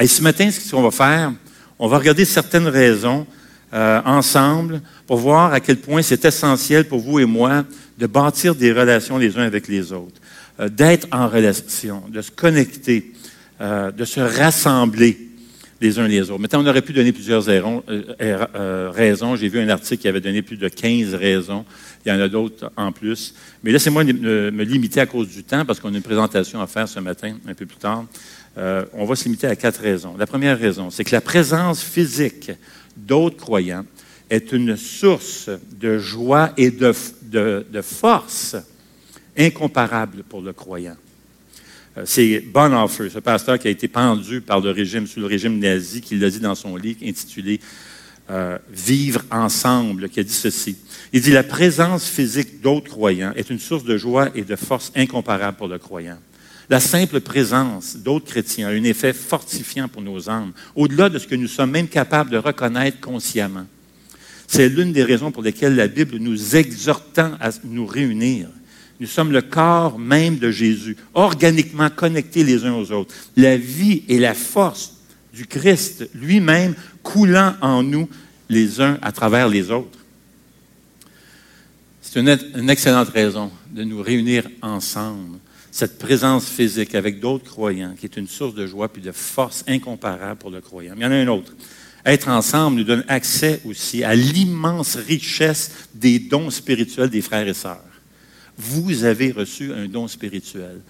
et 0.01 0.07
ce 0.07 0.23
matin, 0.23 0.51
ce 0.51 0.71
qu'on 0.71 0.83
va 0.83 0.91
faire, 0.91 1.33
on 1.79 1.89
va 1.89 1.99
regarder 1.99 2.25
certaines 2.25 2.69
raisons 2.69 3.27
euh, 3.73 4.01
ensemble 4.05 4.81
pour 5.07 5.19
voir 5.19 5.53
à 5.53 5.61
quel 5.61 5.77
point 5.77 6.03
c'est 6.03 6.25
essentiel 6.25 6.87
pour 6.87 6.99
vous 6.99 7.21
et 7.21 7.25
moi 7.25 7.65
de 7.99 8.07
bâtir 8.09 8.57
des 8.57 8.73
relations 8.73 9.17
les 9.17 9.39
uns 9.39 9.45
avec 9.45 9.69
les 9.69 9.93
autres, 9.93 10.21
euh, 10.59 10.69
d'être 10.69 11.07
en 11.13 11.29
relation, 11.29 12.03
de 12.09 12.21
se 12.21 12.33
connecter, 12.33 13.13
euh, 13.61 13.93
de 13.93 14.05
se 14.05 14.19
rassembler 14.19 15.29
les 15.81 16.01
uns 16.01 16.09
les 16.09 16.33
autres. 16.33 16.41
Maintenant, 16.41 16.65
on 16.65 16.67
aurait 16.67 16.83
pu 16.83 16.93
donner 16.93 17.13
plusieurs 17.13 17.45
raisons. 18.93 19.37
J'ai 19.37 19.49
vu 19.49 19.61
un 19.61 19.69
article 19.69 20.03
qui 20.03 20.09
avait 20.09 20.21
donné 20.21 20.43
plus 20.43 20.57
de 20.57 20.69
15 20.69 21.15
raisons. 21.15 21.65
Il 22.05 22.09
y 22.09 22.13
en 22.13 22.21
a 22.21 22.27
d'autres 22.27 22.73
en 22.77 22.91
plus. 22.91 23.37
Mais 23.63 23.71
laissez-moi 23.71 24.03
me 24.03 24.65
limiter 24.65 25.01
à 25.01 25.07
cause 25.07 25.29
du 25.29 25.45
temps, 25.45 25.65
parce 25.65 25.79
qu'on 25.79 25.95
a 25.95 25.97
une 25.97 26.03
présentation 26.03 26.61
à 26.61 26.67
faire 26.67 26.89
ce 26.89 26.99
matin, 26.99 27.37
un 27.47 27.55
peu 27.55 27.67
plus 27.67 27.79
tard. 27.79 28.05
on 28.57 29.05
va 29.05 29.15
se 29.15 29.25
limiter 29.25 29.47
à 29.47 29.55
quatre 29.55 29.81
raisons. 29.81 30.17
La 30.19 30.27
première 30.27 30.59
raison, 30.59 30.91
c'est 30.91 31.05
que 31.05 31.15
la 31.15 31.21
présence 31.21 31.83
physique 31.83 32.51
d'autres 33.07 33.37
croyants 33.37 33.85
est 34.29 34.53
une 34.53 34.77
source 34.77 35.51
de 35.73 35.99
joie 35.99 36.53
et 36.57 36.71
de, 36.71 36.93
force 37.83 38.57
incomparable 39.37 40.23
pour 40.23 40.41
le 40.41 40.53
croyant. 40.53 40.97
Euh, 41.99 42.03
c'est 42.07 42.41
Bonhoeffer, 42.41 43.11
ce 43.11 43.19
pasteur 43.19 43.59
qui 43.59 43.67
a 43.67 43.71
été 43.71 43.89
pendu 43.89 44.41
par 44.41 44.61
le 44.61 44.71
régime, 44.71 45.07
sous 45.07 45.19
le 45.19 45.27
régime 45.27 45.59
nazi, 45.59 46.01
qui 46.01 46.17
l'a 46.17 46.31
dit 46.31 46.39
dans 46.39 46.55
son 46.55 46.77
livre 46.77 47.01
intitulé 47.05 47.61
euh, 48.31 48.59
Vivre 48.71 49.23
ensemble, 49.33 50.09
qui 50.09 50.21
a 50.21 50.23
dit 50.23 50.33
ceci. 50.33 50.77
Il 51.13 51.21
dit 51.21 51.33
La 51.33 51.43
présence 51.43 52.09
physique 52.09 52.61
d'autres 52.61 52.91
croyants 52.91 53.33
est 53.35 53.51
une 53.51 53.59
source 53.59 53.83
de 53.83 53.97
joie 53.97 54.29
et 54.37 54.43
de 54.43 54.55
force 54.55 54.93
incomparable 54.95 55.57
pour 55.57 55.67
le 55.67 55.79
croyant. 55.79 56.19
La 56.71 56.79
simple 56.79 57.21
présence 57.21 57.97
d'autres 57.97 58.27
chrétiens 58.27 58.69
a 58.69 58.71
un 58.71 58.85
effet 58.85 59.13
fortifiant 59.13 59.89
pour 59.89 60.03
nos 60.03 60.31
âmes, 60.31 60.53
au-delà 60.77 61.09
de 61.09 61.19
ce 61.19 61.27
que 61.27 61.35
nous 61.35 61.49
sommes 61.49 61.73
même 61.73 61.89
capables 61.89 62.31
de 62.31 62.37
reconnaître 62.37 63.01
consciemment. 63.01 63.67
C'est 64.47 64.69
l'une 64.69 64.93
des 64.93 65.03
raisons 65.03 65.33
pour 65.33 65.43
lesquelles 65.43 65.75
la 65.75 65.89
Bible 65.89 66.19
nous 66.19 66.55
exhortant 66.55 67.33
à 67.41 67.51
nous 67.65 67.87
réunir. 67.87 68.49
Nous 69.01 69.09
sommes 69.09 69.33
le 69.33 69.43
corps 69.43 69.99
même 69.99 70.39
de 70.39 70.53
Jésus, 70.53 70.97
organiquement 71.13 71.91
connectés 71.91 72.45
les 72.45 72.65
uns 72.65 72.75
aux 72.75 72.93
autres. 72.93 73.13
La 73.37 73.57
vie 73.57 74.05
et 74.07 74.21
la 74.21 74.35
force 74.35 74.99
du 75.35 75.47
Christ 75.47 76.09
lui-même 76.15 76.77
coulant 77.03 77.57
en 77.63 77.83
nous 77.83 78.09
les 78.49 78.81
uns 78.81 78.97
à 79.03 79.11
travers 79.11 79.49
les 79.49 79.73
autres. 79.73 79.99
C'est 82.01 82.21
une, 82.21 82.71
excellente 82.71 83.09
raison 83.09 83.51
de 83.73 83.83
nous 83.83 84.03
réunir 84.03 84.49
ensemble 84.63 85.39
cette 85.71 85.99
présence 85.99 86.49
physique 86.49 86.95
avec 86.95 87.21
d'autres 87.21 87.45
croyants, 87.45 87.95
qui 87.99 88.07
est 88.07 88.17
une 88.17 88.29
source 88.29 88.55
de 88.55 88.67
joie 88.67 88.89
puis 88.89 89.03
de 89.03 89.13
force 89.13 89.65
incomparable 89.69 90.39
pour 90.39 90.51
le 90.51 90.61
croyant. 90.61 90.95
Mais 90.97 91.07
il 91.07 91.09
y 91.09 91.09
en 91.09 91.13
a 91.13 91.17
un 91.17 91.29
autre. 91.29 91.53
Être 92.05 92.29
ensemble 92.29 92.79
nous 92.79 92.85
donne 92.85 93.05
accès 93.09 93.61
aussi 93.65 94.03
à 94.05 94.15
l'immense 94.15 94.97
richesse 94.97 95.71
des 95.95 96.19
dons 96.19 96.51
spirituels 96.51 97.11
des 97.11 97.21
frères 97.21 97.47
et 97.47 97.55
sœurs. 97.55 97.85
Vous 98.57 99.05
avez 99.05 99.31
reçu 99.31 99.73
un 99.73 99.87
don 99.87 100.09
spirituel. 100.09 100.81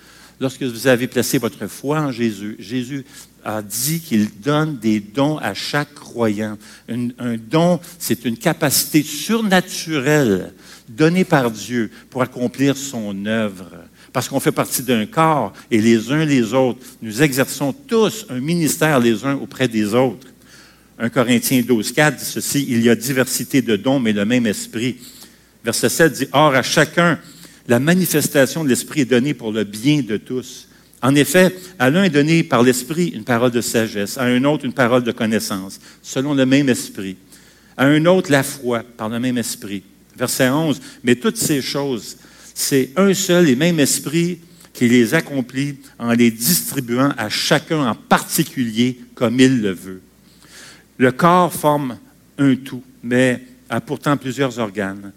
Lorsque 0.41 0.63
vous 0.63 0.87
avez 0.87 1.07
placé 1.07 1.39
votre 1.39 1.67
foi 1.67 2.01
en 2.01 2.13
Jésus, 2.13 2.57
Jésus 2.59 3.05
a 3.45 3.61
dit 3.61 4.01
qu'il 4.01 4.41
donne 4.41 4.79
des 4.79 5.01
dons 5.01 5.37
à 5.39 5.53
chaque 5.53 5.95
croyant. 5.95 6.57
Un, 6.89 7.09
un 7.19 7.37
don, 7.37 7.81
c'est 7.99 8.25
une 8.25 8.39
capacité 8.39 9.03
surnaturelle 9.03 10.55
donnée 10.89 11.25
par 11.25 11.51
Dieu 11.51 11.91
pour 12.09 12.23
accomplir 12.23 12.77
son 12.77 13.27
œuvre 13.27 13.71
parce 14.12 14.29
qu'on 14.29 14.40
fait 14.40 14.52
partie 14.52 14.83
d'un 14.83 15.07
corps 15.07 15.52
et 15.71 15.81
les 15.81 16.11
uns 16.11 16.25
les 16.25 16.52
autres, 16.52 16.81
nous 17.00 17.23
exerçons 17.23 17.73
tous 17.73 18.26
un 18.29 18.40
ministère 18.40 18.99
les 18.99 19.25
uns 19.25 19.35
auprès 19.35 19.69
des 19.69 19.95
autres. 19.95 20.26
1 20.99 21.09
Corinthiens 21.09 21.62
12, 21.67 21.93
4 21.93 22.17
dit 22.19 22.25
ceci, 22.25 22.67
il 22.69 22.83
y 22.83 22.90
a 22.90 22.95
diversité 22.95 23.62
de 23.62 23.76
dons, 23.76 24.00
mais 24.00 24.12
le 24.12 24.25
même 24.25 24.47
esprit. 24.47 24.97
Verset 25.64 25.88
7 25.88 26.12
dit, 26.12 26.26
Or 26.33 26.55
à 26.55 26.62
chacun, 26.62 27.19
la 27.69 27.79
manifestation 27.79 28.64
de 28.64 28.69
l'esprit 28.69 29.02
est 29.02 29.07
donnée 29.07 29.35
pour 29.35 29.52
le 29.52 29.64
bien 29.64 30.02
de 30.02 30.17
tous. 30.17 30.69
En 31.02 31.14
effet, 31.14 31.55
à 31.79 31.88
l'un 31.88 32.05
est 32.05 32.11
donné 32.11 32.43
par 32.43 32.62
l'esprit 32.62 33.09
une 33.09 33.25
parole 33.25 33.50
de 33.50 33.62
sagesse, 33.62 34.19
à 34.19 34.25
un 34.25 34.45
autre 34.45 34.67
une 34.67 34.75
parole 34.75 35.02
de 35.02 35.12
connaissance, 35.12 35.81
selon 36.02 36.35
le 36.35 36.45
même 36.45 36.69
esprit. 36.69 37.17
À 37.76 37.87
un 37.87 38.05
autre 38.05 38.31
la 38.31 38.43
foi, 38.43 38.83
par 38.97 39.09
le 39.09 39.19
même 39.19 39.38
esprit. 39.38 39.83
Verset 40.17 40.50
11, 40.50 40.81
mais 41.02 41.14
toutes 41.14 41.38
ces 41.38 41.62
choses 41.62 42.19
c'est 42.61 42.90
un 42.97 43.14
seul 43.14 43.49
et 43.49 43.57
même 43.57 43.81
esprit 43.81 44.38
qui 44.73 44.87
les 44.88 45.14
accomplit 45.14 45.76
en 45.99 46.12
les 46.12 46.31
distribuant 46.31 47.12
à 47.17 47.29
chacun 47.29 47.88
en 47.88 47.95
particulier 47.95 49.00
comme 49.14 49.40
il 49.40 49.62
le 49.62 49.73
veut. 49.73 50.02
Le 50.99 51.11
corps 51.11 51.52
forme 51.52 51.99
un 52.38 52.55
tout, 52.57 52.83
mais 53.02 53.43
a 53.69 53.81
pourtant 53.81 54.17
plusieurs 54.17 54.59
organes. 54.59 55.12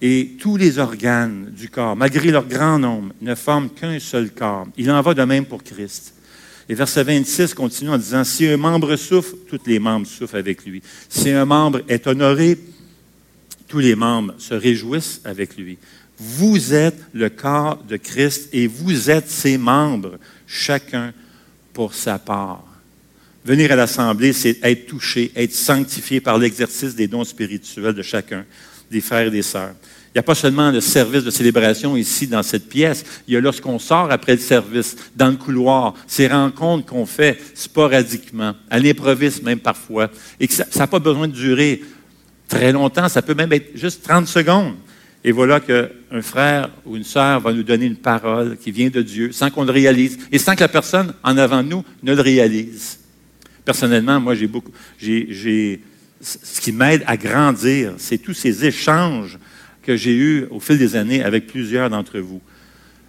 Et 0.00 0.36
tous 0.40 0.56
les 0.56 0.78
organes 0.78 1.52
du 1.56 1.68
corps, 1.68 1.96
malgré 1.96 2.30
leur 2.30 2.46
grand 2.46 2.78
nombre, 2.78 3.12
ne 3.20 3.34
forment 3.34 3.70
qu'un 3.70 3.98
seul 3.98 4.30
corps. 4.30 4.66
Il 4.76 4.90
en 4.90 5.00
va 5.02 5.14
de 5.14 5.22
même 5.22 5.44
pour 5.44 5.62
Christ. 5.62 6.14
Et 6.68 6.74
verset 6.74 7.04
26 7.04 7.54
continue 7.54 7.90
en 7.90 7.98
disant, 7.98 8.24
si 8.24 8.46
un 8.46 8.56
membre 8.56 8.96
souffre, 8.96 9.34
tous 9.48 9.60
les 9.66 9.78
membres 9.78 10.06
souffrent 10.06 10.34
avec 10.34 10.64
lui. 10.64 10.82
Si 11.08 11.30
un 11.30 11.44
membre 11.44 11.82
est 11.88 12.06
honoré, 12.06 12.58
tous 13.68 13.78
les 13.78 13.94
membres 13.94 14.34
se 14.38 14.54
réjouissent 14.54 15.20
avec 15.24 15.56
lui. 15.56 15.78
Vous 16.18 16.72
êtes 16.72 16.98
le 17.12 17.28
corps 17.28 17.82
de 17.88 17.96
Christ 17.96 18.48
et 18.52 18.66
vous 18.66 19.10
êtes 19.10 19.28
ses 19.28 19.58
membres, 19.58 20.18
chacun 20.46 21.12
pour 21.72 21.92
sa 21.94 22.18
part. 22.18 22.64
Venir 23.44 23.70
à 23.70 23.76
l'Assemblée, 23.76 24.32
c'est 24.32 24.58
être 24.62 24.86
touché, 24.86 25.30
être 25.36 25.52
sanctifié 25.52 26.20
par 26.20 26.38
l'exercice 26.38 26.94
des 26.94 27.06
dons 27.06 27.22
spirituels 27.22 27.94
de 27.94 28.02
chacun, 28.02 28.44
des 28.90 29.00
frères 29.00 29.28
et 29.28 29.30
des 29.30 29.42
sœurs. 29.42 29.74
Il 30.08 30.16
n'y 30.16 30.20
a 30.20 30.22
pas 30.22 30.34
seulement 30.34 30.70
le 30.70 30.80
service 30.80 31.24
de 31.24 31.30
célébration 31.30 31.94
ici 31.94 32.26
dans 32.26 32.42
cette 32.42 32.70
pièce, 32.70 33.04
il 33.28 33.34
y 33.34 33.36
a 33.36 33.40
lorsqu'on 33.40 33.78
sort 33.78 34.10
après 34.10 34.32
le 34.32 34.40
service, 34.40 34.96
dans 35.14 35.28
le 35.28 35.36
couloir, 35.36 35.92
ces 36.06 36.26
rencontres 36.26 36.86
qu'on 36.86 37.04
fait 37.04 37.38
sporadiquement, 37.54 38.54
à 38.70 38.78
l'improviste 38.78 39.42
même 39.42 39.60
parfois, 39.60 40.10
et 40.40 40.48
que 40.48 40.54
ça 40.54 40.64
n'a 40.74 40.86
pas 40.86 40.98
besoin 40.98 41.28
de 41.28 41.34
durer 41.34 41.82
très 42.48 42.72
longtemps, 42.72 43.10
ça 43.10 43.20
peut 43.20 43.34
même 43.34 43.52
être 43.52 43.76
juste 43.76 44.02
30 44.04 44.26
secondes. 44.26 44.76
Et 45.26 45.32
voilà 45.32 45.58
qu'un 45.58 46.22
frère 46.22 46.70
ou 46.86 46.96
une 46.96 47.02
sœur 47.02 47.40
va 47.40 47.52
nous 47.52 47.64
donner 47.64 47.86
une 47.86 47.96
parole 47.96 48.56
qui 48.56 48.70
vient 48.70 48.90
de 48.90 49.02
Dieu 49.02 49.32
sans 49.32 49.50
qu'on 49.50 49.64
le 49.64 49.72
réalise 49.72 50.16
et 50.30 50.38
sans 50.38 50.54
que 50.54 50.60
la 50.60 50.68
personne 50.68 51.12
en 51.24 51.36
avant 51.36 51.64
nous 51.64 51.84
ne 52.04 52.14
le 52.14 52.20
réalise. 52.20 53.00
Personnellement, 53.64 54.20
moi, 54.20 54.36
j'ai 54.36 54.46
beaucoup, 54.46 54.70
ce 55.00 56.60
qui 56.60 56.70
m'aide 56.70 57.02
à 57.08 57.16
grandir, 57.16 57.94
c'est 57.98 58.18
tous 58.18 58.34
ces 58.34 58.64
échanges 58.64 59.36
que 59.82 59.96
j'ai 59.96 60.14
eu 60.14 60.46
au 60.52 60.60
fil 60.60 60.78
des 60.78 60.94
années 60.94 61.24
avec 61.24 61.48
plusieurs 61.48 61.90
d'entre 61.90 62.20
vous. 62.20 62.40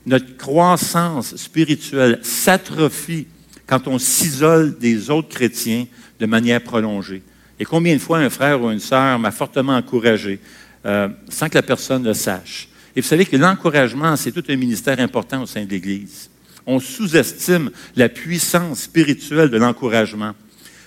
Notre 0.08 0.38
croissance 0.38 1.36
spirituelle 1.36 2.18
s'atrophie 2.24 3.28
quand 3.68 3.88
on 3.88 4.00
s'isole 4.00 4.76
des 4.80 5.12
autres 5.12 5.30
chrétiens 5.30 5.86
de 6.20 6.26
manière 6.26 6.64
prolongée. 6.64 7.22
Et 7.60 7.66
combien 7.66 7.94
de 7.94 8.00
fois 8.00 8.18
un 8.18 8.32
frère 8.32 8.60
ou 8.64 8.72
une 8.72 8.80
sœur 8.80 9.20
m'a 9.20 9.30
fortement 9.30 9.76
encouragé 9.76 10.40
euh, 10.88 11.10
sans 11.30 11.50
que 11.50 11.56
la 11.56 11.64
personne 11.64 12.04
le 12.04 12.14
sache. 12.14 12.70
Et 12.96 13.02
vous 13.02 13.08
savez 13.08 13.26
que 13.26 13.36
l'encouragement, 13.36 14.16
c'est 14.16 14.32
tout 14.32 14.44
un 14.48 14.56
ministère 14.56 15.00
important 15.00 15.44
au 15.44 15.46
sein 15.46 15.66
de 15.66 15.70
l'Église. 15.70 16.30
On 16.66 16.80
sous-estime 16.80 17.70
la 17.96 18.10
puissance 18.10 18.82
spirituelle 18.82 19.50
de 19.50 19.58
l'encouragement, 19.58 20.34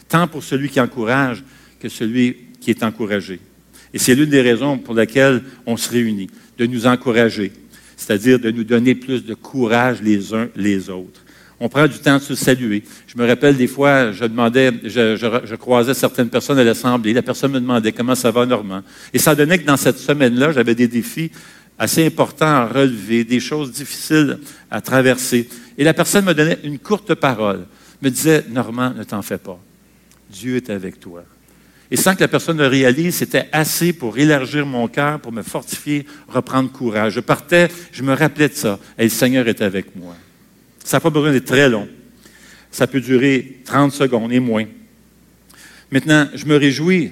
tant 0.08 0.26
pour 0.26 0.42
celui 0.42 0.68
qui 0.68 0.80
encourage 0.80 1.44
que 1.78 1.88
celui 1.88 2.48
qui 2.60 2.70
est 2.70 2.82
encouragé. 2.82 3.40
Et 3.92 3.98
c'est 3.98 4.14
l'une 4.14 4.30
des 4.30 4.42
raisons 4.42 4.78
pour 4.78 4.94
lesquelles 4.94 5.42
on 5.66 5.76
se 5.76 5.90
réunit, 5.90 6.30
de 6.58 6.66
nous 6.66 6.86
encourager, 6.86 7.52
c'est-à-dire 7.96 8.38
de 8.38 8.50
nous 8.50 8.64
donner 8.64 8.94
plus 8.94 9.24
de 9.24 9.34
courage 9.34 10.02
les 10.02 10.32
uns 10.32 10.48
les 10.56 10.90
autres. 10.90 11.24
On 11.62 11.68
prend 11.68 11.86
du 11.86 11.98
temps 11.98 12.16
de 12.16 12.22
se 12.22 12.34
saluer. 12.34 12.82
Je 13.06 13.20
me 13.20 13.26
rappelle 13.26 13.54
des 13.54 13.66
fois, 13.66 14.12
je 14.12 14.24
demandais, 14.24 14.72
je, 14.82 15.54
croisais 15.56 15.92
certaines 15.92 16.30
personnes 16.30 16.58
à 16.58 16.64
l'Assemblée. 16.64 17.12
La 17.12 17.20
personne 17.20 17.52
me 17.52 17.60
demandait 17.60 17.92
comment 17.92 18.14
ça 18.14 18.30
va, 18.30 18.46
Normand. 18.46 18.82
Et 19.12 19.18
ça 19.18 19.34
donnait 19.34 19.58
que 19.58 19.66
dans 19.66 19.76
cette 19.76 19.98
semaine-là, 19.98 20.52
j'avais 20.52 20.74
des 20.74 20.88
défis 20.88 21.30
assez 21.78 22.06
importants 22.06 22.46
à 22.46 22.66
relever, 22.66 23.24
des 23.24 23.40
choses 23.40 23.72
difficiles 23.72 24.38
à 24.70 24.80
traverser. 24.80 25.48
Et 25.76 25.84
la 25.84 25.92
personne 25.92 26.24
me 26.24 26.32
donnait 26.32 26.58
une 26.64 26.78
courte 26.78 27.14
parole, 27.14 27.66
me 28.00 28.08
disait, 28.08 28.44
Normand, 28.48 28.94
ne 28.94 29.04
t'en 29.04 29.20
fais 29.20 29.38
pas. 29.38 29.58
Dieu 30.30 30.56
est 30.56 30.70
avec 30.70 30.98
toi. 30.98 31.24
Et 31.90 31.96
sans 31.96 32.14
que 32.14 32.20
la 32.20 32.28
personne 32.28 32.56
le 32.56 32.68
réalise, 32.68 33.16
c'était 33.16 33.48
assez 33.52 33.92
pour 33.92 34.16
élargir 34.16 34.64
mon 34.64 34.88
cœur, 34.88 35.20
pour 35.20 35.32
me 35.32 35.42
fortifier, 35.42 36.06
reprendre 36.28 36.70
courage. 36.70 37.14
Je 37.14 37.20
partais, 37.20 37.68
je 37.92 38.02
me 38.02 38.14
rappelais 38.14 38.48
de 38.48 38.54
ça. 38.54 38.78
Et 38.96 39.04
le 39.04 39.08
Seigneur 39.10 39.46
est 39.48 39.60
avec 39.60 39.94
moi. 39.96 40.14
Ça 40.84 40.96
n'a 40.96 41.00
pas 41.00 41.10
besoin 41.10 41.32
d'être 41.32 41.46
très 41.46 41.68
long. 41.68 41.88
Ça 42.70 42.86
peut 42.86 43.00
durer 43.00 43.60
30 43.64 43.92
secondes 43.92 44.32
et 44.32 44.40
moins. 44.40 44.66
Maintenant, 45.90 46.28
je 46.34 46.46
me 46.46 46.56
réjouis, 46.56 47.10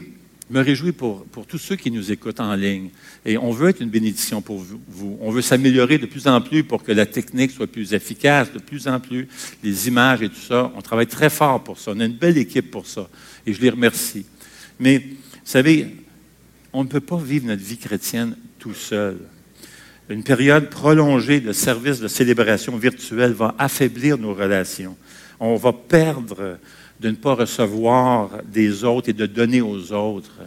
me 0.50 0.60
réjouis 0.60 0.92
pour, 0.92 1.24
pour 1.26 1.46
tous 1.46 1.58
ceux 1.58 1.76
qui 1.76 1.90
nous 1.90 2.12
écoutent 2.12 2.40
en 2.40 2.54
ligne. 2.54 2.90
Et 3.26 3.36
on 3.36 3.50
veut 3.50 3.70
être 3.70 3.80
une 3.80 3.90
bénédiction 3.90 4.40
pour 4.40 4.64
vous. 4.88 5.18
On 5.20 5.30
veut 5.30 5.42
s'améliorer 5.42 5.98
de 5.98 6.06
plus 6.06 6.26
en 6.28 6.40
plus 6.40 6.62
pour 6.62 6.84
que 6.84 6.92
la 6.92 7.06
technique 7.06 7.50
soit 7.50 7.66
plus 7.66 7.92
efficace, 7.92 8.52
de 8.52 8.60
plus 8.60 8.86
en 8.86 9.00
plus, 9.00 9.28
les 9.62 9.88
images 9.88 10.22
et 10.22 10.28
tout 10.28 10.36
ça. 10.36 10.72
On 10.76 10.80
travaille 10.80 11.08
très 11.08 11.30
fort 11.30 11.62
pour 11.64 11.78
ça. 11.78 11.92
On 11.94 12.00
a 12.00 12.04
une 12.04 12.16
belle 12.16 12.38
équipe 12.38 12.70
pour 12.70 12.86
ça. 12.86 13.08
Et 13.46 13.52
je 13.52 13.60
les 13.60 13.70
remercie. 13.70 14.24
Mais, 14.78 14.98
vous 14.98 15.16
savez, 15.44 15.88
on 16.72 16.84
ne 16.84 16.88
peut 16.88 17.00
pas 17.00 17.18
vivre 17.18 17.46
notre 17.46 17.62
vie 17.62 17.78
chrétienne 17.78 18.36
tout 18.58 18.74
seul. 18.74 19.18
Une 20.10 20.22
période 20.22 20.70
prolongée 20.70 21.40
de 21.40 21.52
service 21.52 22.00
de 22.00 22.08
célébration 22.08 22.76
virtuelle 22.78 23.32
va 23.32 23.54
affaiblir 23.58 24.16
nos 24.16 24.32
relations. 24.32 24.96
On 25.38 25.56
va 25.56 25.72
perdre 25.72 26.58
de 26.98 27.10
ne 27.10 27.14
pas 27.14 27.34
recevoir 27.34 28.30
des 28.50 28.84
autres 28.84 29.10
et 29.10 29.12
de 29.12 29.26
donner 29.26 29.60
aux 29.60 29.92
autres. 29.92 30.40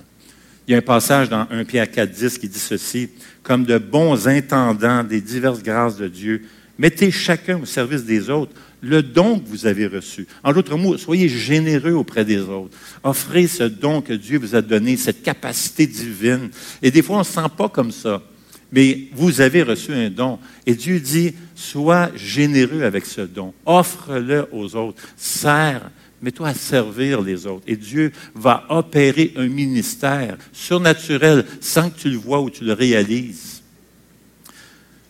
Il 0.67 0.71
y 0.71 0.75
a 0.75 0.79
un 0.79 0.81
passage 0.81 1.29
dans 1.29 1.47
1 1.51 1.63
Pierre 1.65 1.91
4, 1.91 2.11
10 2.11 2.37
qui 2.39 2.49
dit 2.49 2.57
ceci, 2.57 3.09
comme 3.43 3.63
de 3.63 3.77
bons 3.77 4.27
intendants 4.27 5.03
des 5.03 5.21
diverses 5.21 5.61
grâces 5.61 5.97
de 5.97 6.07
Dieu, 6.07 6.43
mettez 6.79 7.11
chacun 7.11 7.61
au 7.61 7.65
service 7.65 8.03
des 8.03 8.31
autres 8.31 8.53
le 8.81 9.03
don 9.03 9.37
que 9.37 9.47
vous 9.47 9.67
avez 9.67 9.85
reçu. 9.85 10.25
En 10.43 10.53
d'autres 10.53 10.75
mots, 10.75 10.97
soyez 10.97 11.29
généreux 11.29 11.93
auprès 11.93 12.25
des 12.25 12.39
autres. 12.39 12.75
Offrez 13.03 13.45
ce 13.45 13.63
don 13.63 14.01
que 14.01 14.13
Dieu 14.13 14.39
vous 14.39 14.55
a 14.55 14.61
donné, 14.63 14.97
cette 14.97 15.21
capacité 15.21 15.85
divine. 15.85 16.49
Et 16.81 16.89
des 16.89 17.03
fois, 17.03 17.17
on 17.17 17.19
ne 17.19 17.23
se 17.23 17.33
sent 17.33 17.49
pas 17.55 17.69
comme 17.69 17.91
ça. 17.91 18.23
Mais 18.71 19.09
vous 19.13 19.41
avez 19.41 19.63
reçu 19.63 19.91
un 19.93 20.09
don. 20.09 20.39
Et 20.65 20.75
Dieu 20.75 20.99
dit, 20.99 21.33
sois 21.55 22.09
généreux 22.15 22.83
avec 22.83 23.05
ce 23.05 23.21
don. 23.21 23.53
Offre-le 23.65 24.47
aux 24.51 24.75
autres. 24.75 25.01
Sers. 25.17 25.89
Mets-toi 26.21 26.49
à 26.49 26.53
servir 26.53 27.21
les 27.21 27.47
autres. 27.47 27.63
Et 27.67 27.75
Dieu 27.75 28.11
va 28.35 28.65
opérer 28.69 29.33
un 29.35 29.47
ministère 29.47 30.37
surnaturel 30.53 31.45
sans 31.59 31.89
que 31.89 31.99
tu 31.99 32.09
le 32.09 32.17
vois 32.17 32.41
ou 32.41 32.49
tu 32.49 32.63
le 32.63 32.73
réalises. 32.73 33.61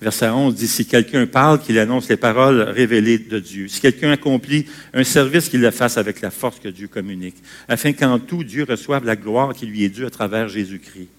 Verset 0.02 0.30
11 0.30 0.56
dit, 0.56 0.68
si 0.68 0.86
quelqu'un 0.86 1.28
parle, 1.28 1.60
qu'il 1.60 1.78
annonce 1.78 2.10
les 2.10 2.18
paroles 2.18 2.62
révélées 2.62 3.20
de 3.20 3.38
Dieu. 3.38 3.68
Si 3.68 3.80
quelqu'un 3.80 4.12
accomplit 4.12 4.66
un 4.94 5.04
service, 5.04 5.48
qu'il 5.48 5.62
le 5.62 5.70
fasse 5.70 5.98
avec 5.98 6.22
la 6.22 6.32
force 6.32 6.60
que 6.60 6.70
Dieu 6.70 6.88
communique, 6.88 7.36
afin 7.68 7.94
qu'en 7.94 8.18
tout, 8.18 8.44
Dieu 8.44 8.66
reçoive 8.68 9.06
la 9.06 9.16
gloire 9.16 9.54
qui 9.54 9.68
lui 9.68 9.84
est 9.84 9.90
due 9.90 10.06
à 10.06 10.10
travers 10.10 10.48
Jésus-Christ. 10.48 11.10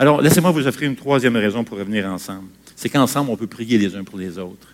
Alors, 0.00 0.22
laissez-moi 0.22 0.50
vous 0.50 0.66
offrir 0.66 0.88
une 0.88 0.96
troisième 0.96 1.36
raison 1.36 1.62
pour 1.62 1.76
revenir 1.76 2.06
ensemble. 2.06 2.48
C'est 2.74 2.88
qu'ensemble, 2.88 3.32
on 3.32 3.36
peut 3.36 3.46
prier 3.46 3.76
les 3.76 3.94
uns 3.96 4.02
pour 4.02 4.18
les 4.18 4.38
autres. 4.38 4.68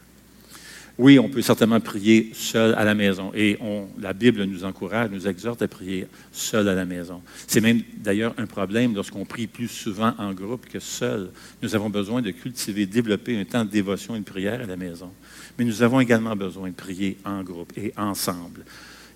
Oui, 0.99 1.19
on 1.19 1.29
peut 1.29 1.43
certainement 1.43 1.81
prier 1.81 2.31
seul 2.33 2.77
à 2.77 2.85
la 2.85 2.95
maison. 2.95 3.33
Et 3.35 3.59
la 3.99 4.13
Bible 4.13 4.45
nous 4.45 4.63
encourage, 4.63 5.11
nous 5.11 5.27
exhorte 5.27 5.63
à 5.63 5.67
prier 5.67 6.07
seul 6.31 6.69
à 6.69 6.77
la 6.77 6.85
maison. 6.85 7.23
C'est 7.49 7.61
même 7.61 7.83
d'ailleurs 7.97 8.35
un 8.39 8.47
problème 8.47 8.95
lorsqu'on 8.95 9.25
prie 9.25 9.49
plus 9.49 9.67
souvent 9.67 10.15
en 10.17 10.33
groupe 10.33 10.65
que 10.67 10.79
seul. 10.79 11.31
Nous 11.61 11.75
avons 11.75 11.91
besoin 11.91 12.23
de 12.23 12.31
cultiver, 12.31 12.87
développer 12.87 13.37
un 13.37 13.45
temps 13.45 13.65
de 13.65 13.71
dévotion 13.71 14.15
et 14.15 14.21
de 14.21 14.25
prière 14.25 14.61
à 14.61 14.67
la 14.67 14.77
maison. 14.77 15.11
Mais 15.59 15.65
nous 15.65 15.83
avons 15.83 15.99
également 15.99 16.37
besoin 16.37 16.69
de 16.69 16.75
prier 16.75 17.19
en 17.25 17.43
groupe 17.43 17.73
et 17.77 17.93
ensemble. 17.97 18.65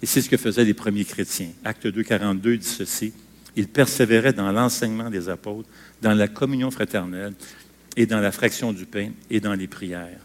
Et 0.03 0.07
c'est 0.07 0.23
ce 0.23 0.29
que 0.29 0.37
faisaient 0.37 0.65
les 0.65 0.75
premiers 0.75 1.05
chrétiens. 1.05 1.51
Acte 1.65 1.87
2, 1.87 2.03
42 2.03 2.57
dit 2.57 2.67
ceci. 2.67 3.13
Ils 3.57 3.69
persévéraient 3.69 4.33
dans 4.33 4.53
l'enseignement 4.53 5.11
des 5.11 5.29
apôtres, 5.29 5.69
dans 6.03 6.15
la 6.15 6.29
communion 6.29 6.71
fraternelle 6.71 7.35
et 7.97 8.07
dans 8.07 8.21
la 8.21 8.33
fraction 8.33 8.73
du 8.73 8.87
pain 8.87 9.11
et 9.31 9.41
dans 9.41 9.55
les 9.55 9.67
prières 9.67 10.21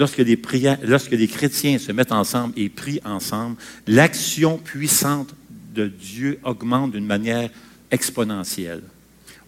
lorsque 0.00 0.18
les, 0.18 0.38
lorsque 0.82 1.10
les 1.10 1.28
chrétiens 1.28 1.78
se 1.78 1.92
mettent 1.92 2.10
ensemble 2.10 2.54
et 2.56 2.68
prient 2.70 3.02
ensemble, 3.04 3.56
l'action 3.86 4.56
puissante 4.56 5.34
de 5.74 5.86
Dieu 5.86 6.40
augmente 6.42 6.92
d'une 6.92 7.06
manière 7.06 7.50
exponentielle. 7.90 8.82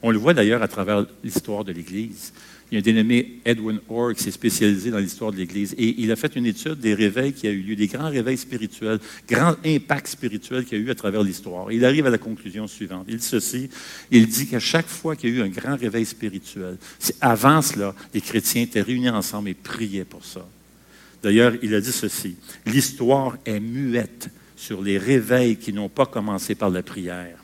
On 0.03 0.11
le 0.11 0.19
voit 0.19 0.35
d'ailleurs 0.35 0.63
à 0.63 0.69
travers 0.69 1.07
l'histoire 1.25 1.65
de 1.65 1.73
l'Église. 1.73 2.33
Il 2.73 2.77
y 2.77 2.79
a 2.79 2.81
un 2.81 2.83
dénommé 2.83 3.41
Edwin 3.45 3.81
Orr 3.91 4.15
qui 4.15 4.23
s'est 4.23 4.31
spécialisé 4.31 4.91
dans 4.91 4.99
l'histoire 4.99 5.31
de 5.31 5.37
l'Église. 5.37 5.75
Et 5.77 5.95
il 5.99 6.11
a 6.11 6.17
fait 6.17 6.35
une 6.37 6.47
étude 6.47 6.81
des 6.81 6.95
réveils 6.95 7.35
qui 7.35 7.47
a 7.47 7.51
eu 7.51 7.61
lieu, 7.61 7.77
des 7.77 7.87
grands 7.87 8.09
réveils 8.09 8.39
spirituels, 8.39 8.99
grands 9.29 9.57
impacts 9.63 10.09
spirituels 10.09 10.65
qu'il 10.65 10.79
y 10.79 10.81
a 10.81 10.85
eu 10.87 10.91
à 10.91 10.95
travers 10.95 11.23
l'histoire. 11.23 11.71
Il 11.71 11.85
arrive 11.85 12.07
à 12.07 12.11
la 12.11 12.17
conclusion 12.17 12.67
suivante. 12.67 13.05
Il 13.09 13.19
dit 13.19 13.27
ceci, 13.27 13.69
il 14.11 14.27
dit 14.27 14.47
qu'à 14.47 14.59
chaque 14.59 14.89
fois 14.89 15.17
qu'il 15.17 15.29
y 15.29 15.33
a 15.35 15.37
eu 15.37 15.43
un 15.43 15.51
grand 15.51 15.77
réveil 15.77 16.07
spirituel, 16.07 16.79
avant 17.21 17.61
cela, 17.61 17.95
les 18.15 18.23
chrétiens 18.23 18.63
étaient 18.63 18.81
réunis 18.81 19.11
ensemble 19.11 19.51
et 19.51 19.55
priaient 19.55 20.07
pour 20.07 20.25
ça. 20.25 20.49
D'ailleurs, 21.23 21.53
il 21.63 21.75
a 21.75 21.81
dit 21.83 21.93
ceci, 21.93 22.37
l'histoire 22.65 23.37
est 23.45 23.61
muette 23.61 24.31
sur 24.57 24.81
les 24.81 24.97
réveils 24.97 25.57
qui 25.57 25.75
n'ont 25.75 25.91
pas 25.91 26.07
commencé 26.07 26.55
par 26.55 26.71
la 26.71 26.83
prière. 26.83 27.42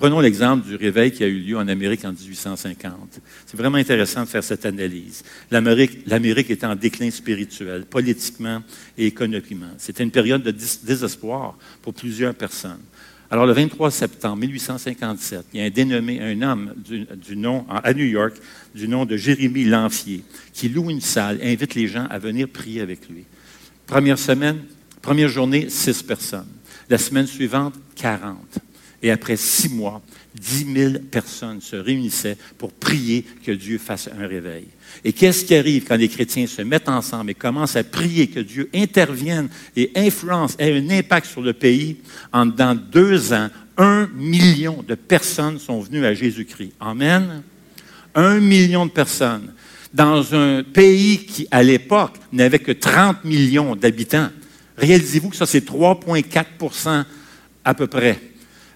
Prenons 0.00 0.20
l'exemple 0.20 0.66
du 0.66 0.76
réveil 0.76 1.12
qui 1.12 1.22
a 1.22 1.26
eu 1.26 1.40
lieu 1.40 1.58
en 1.58 1.68
Amérique 1.68 2.06
en 2.06 2.12
1850. 2.14 3.20
C'est 3.44 3.56
vraiment 3.58 3.76
intéressant 3.76 4.22
de 4.22 4.28
faire 4.28 4.42
cette 4.42 4.64
analyse. 4.64 5.22
L'Amérique 5.50 6.50
était 6.50 6.64
en 6.64 6.74
déclin 6.74 7.10
spirituel, 7.10 7.84
politiquement 7.84 8.62
et 8.96 9.08
économiquement. 9.08 9.66
C'était 9.76 10.02
une 10.02 10.10
période 10.10 10.42
de 10.42 10.52
désespoir 10.52 11.58
pour 11.82 11.92
plusieurs 11.92 12.34
personnes. 12.34 12.80
Alors, 13.30 13.44
le 13.44 13.52
23 13.52 13.90
septembre 13.90 14.38
1857, 14.38 15.44
il 15.52 15.60
y 15.60 15.62
a 15.62 15.66
un 15.66 15.70
dénommé, 15.70 16.18
un 16.18 16.40
homme 16.40 16.72
du, 16.78 17.36
nom, 17.36 17.66
à 17.68 17.92
New 17.92 18.06
York, 18.06 18.36
du 18.74 18.88
nom 18.88 19.04
de 19.04 19.18
Jérémie 19.18 19.66
Lanfier, 19.66 20.24
qui 20.54 20.70
loue 20.70 20.88
une 20.88 21.02
salle 21.02 21.40
et 21.42 21.52
invite 21.52 21.74
les 21.74 21.88
gens 21.88 22.06
à 22.08 22.18
venir 22.18 22.48
prier 22.48 22.80
avec 22.80 23.06
lui. 23.10 23.26
Première 23.86 24.18
semaine, 24.18 24.62
première 25.02 25.28
journée, 25.28 25.68
six 25.68 26.02
personnes. 26.02 26.48
La 26.88 26.96
semaine 26.96 27.26
suivante, 27.26 27.74
40. 27.96 28.60
Et 29.02 29.10
après 29.10 29.36
six 29.36 29.68
mois, 29.68 30.02
10 30.34 30.66
000 30.72 30.92
personnes 31.10 31.60
se 31.60 31.76
réunissaient 31.76 32.36
pour 32.58 32.72
prier 32.72 33.24
que 33.44 33.52
Dieu 33.52 33.78
fasse 33.78 34.08
un 34.08 34.26
réveil. 34.26 34.66
Et 35.04 35.12
qu'est-ce 35.12 35.44
qui 35.44 35.54
arrive 35.54 35.84
quand 35.84 35.96
les 35.96 36.08
chrétiens 36.08 36.46
se 36.46 36.62
mettent 36.62 36.88
ensemble 36.88 37.30
et 37.30 37.34
commencent 37.34 37.76
à 37.76 37.84
prier 37.84 38.28
que 38.28 38.40
Dieu 38.40 38.68
intervienne 38.74 39.48
et 39.76 39.90
influence, 39.96 40.54
ait 40.58 40.76
un 40.76 40.90
impact 40.90 41.26
sur 41.26 41.40
le 41.40 41.52
pays? 41.52 41.96
En 42.32 42.46
dans 42.46 42.74
deux 42.74 43.32
ans, 43.32 43.48
un 43.76 44.08
million 44.14 44.84
de 44.86 44.94
personnes 44.94 45.58
sont 45.58 45.80
venues 45.80 46.04
à 46.04 46.14
Jésus-Christ. 46.14 46.72
Amen. 46.80 47.42
Un 48.14 48.38
million 48.40 48.86
de 48.86 48.90
personnes. 48.90 49.52
Dans 49.92 50.34
un 50.34 50.62
pays 50.62 51.24
qui, 51.24 51.48
à 51.50 51.62
l'époque, 51.62 52.14
n'avait 52.32 52.58
que 52.58 52.72
30 52.72 53.24
millions 53.24 53.74
d'habitants. 53.74 54.28
Réalisez-vous 54.76 55.30
que 55.30 55.36
ça, 55.36 55.46
c'est 55.46 55.66
3,4% 55.66 57.04
à 57.64 57.74
peu 57.74 57.86
près. 57.86 58.29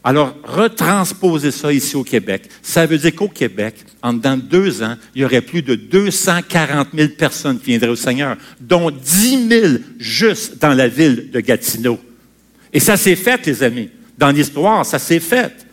Alors, 0.07 0.37
retransposer 0.45 1.51
ça 1.51 1.73
ici 1.73 1.97
au 1.97 2.05
Québec, 2.05 2.51
ça 2.61 2.85
veut 2.85 2.99
dire 2.99 3.15
qu'au 3.15 3.29
Québec, 3.29 3.75
en 4.03 4.13
deux 4.13 4.83
ans, 4.83 4.97
il 5.15 5.23
y 5.23 5.25
aurait 5.25 5.41
plus 5.41 5.63
de 5.63 5.75
240 5.75 6.89
000 6.95 7.09
personnes 7.17 7.59
qui 7.59 7.71
viendraient 7.71 7.89
au 7.89 7.97
Seigneur, 7.97 8.37
dont 8.61 8.91
10 8.91 9.49
000 9.49 9.73
juste 9.99 10.59
dans 10.61 10.75
la 10.75 10.89
ville 10.89 11.31
de 11.31 11.41
Gatineau. 11.41 11.99
Et 12.71 12.81
ça 12.81 12.99
s'est 12.99 13.17
fait, 13.17 13.47
les 13.47 13.63
amis. 13.63 13.89
Dans 14.19 14.31
l'histoire, 14.31 14.85
ça 14.85 14.99
s'est 14.99 15.21
fait. 15.21 15.67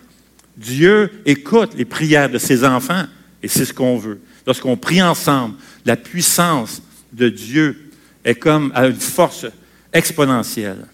Dieu 0.56 1.12
écoute 1.26 1.72
les 1.76 1.86
prières 1.86 2.30
de 2.30 2.38
ses 2.38 2.64
enfants, 2.64 3.04
et 3.44 3.50
c'est 3.50 3.66
ce 3.66 3.74
qu'on 3.74 3.98
veut. 3.98 4.22
Lorsqu'on 4.48 4.78
prie 4.78 5.02
ensemble, 5.02 5.56
la 5.86 5.98
puissance 5.98 6.82
de 7.12 7.28
Dieu 7.28 7.92
est 8.24 8.36
comme 8.36 8.72
à 8.76 8.88
une 8.88 8.96
force 8.96 9.46
exponentielle. 9.92 10.86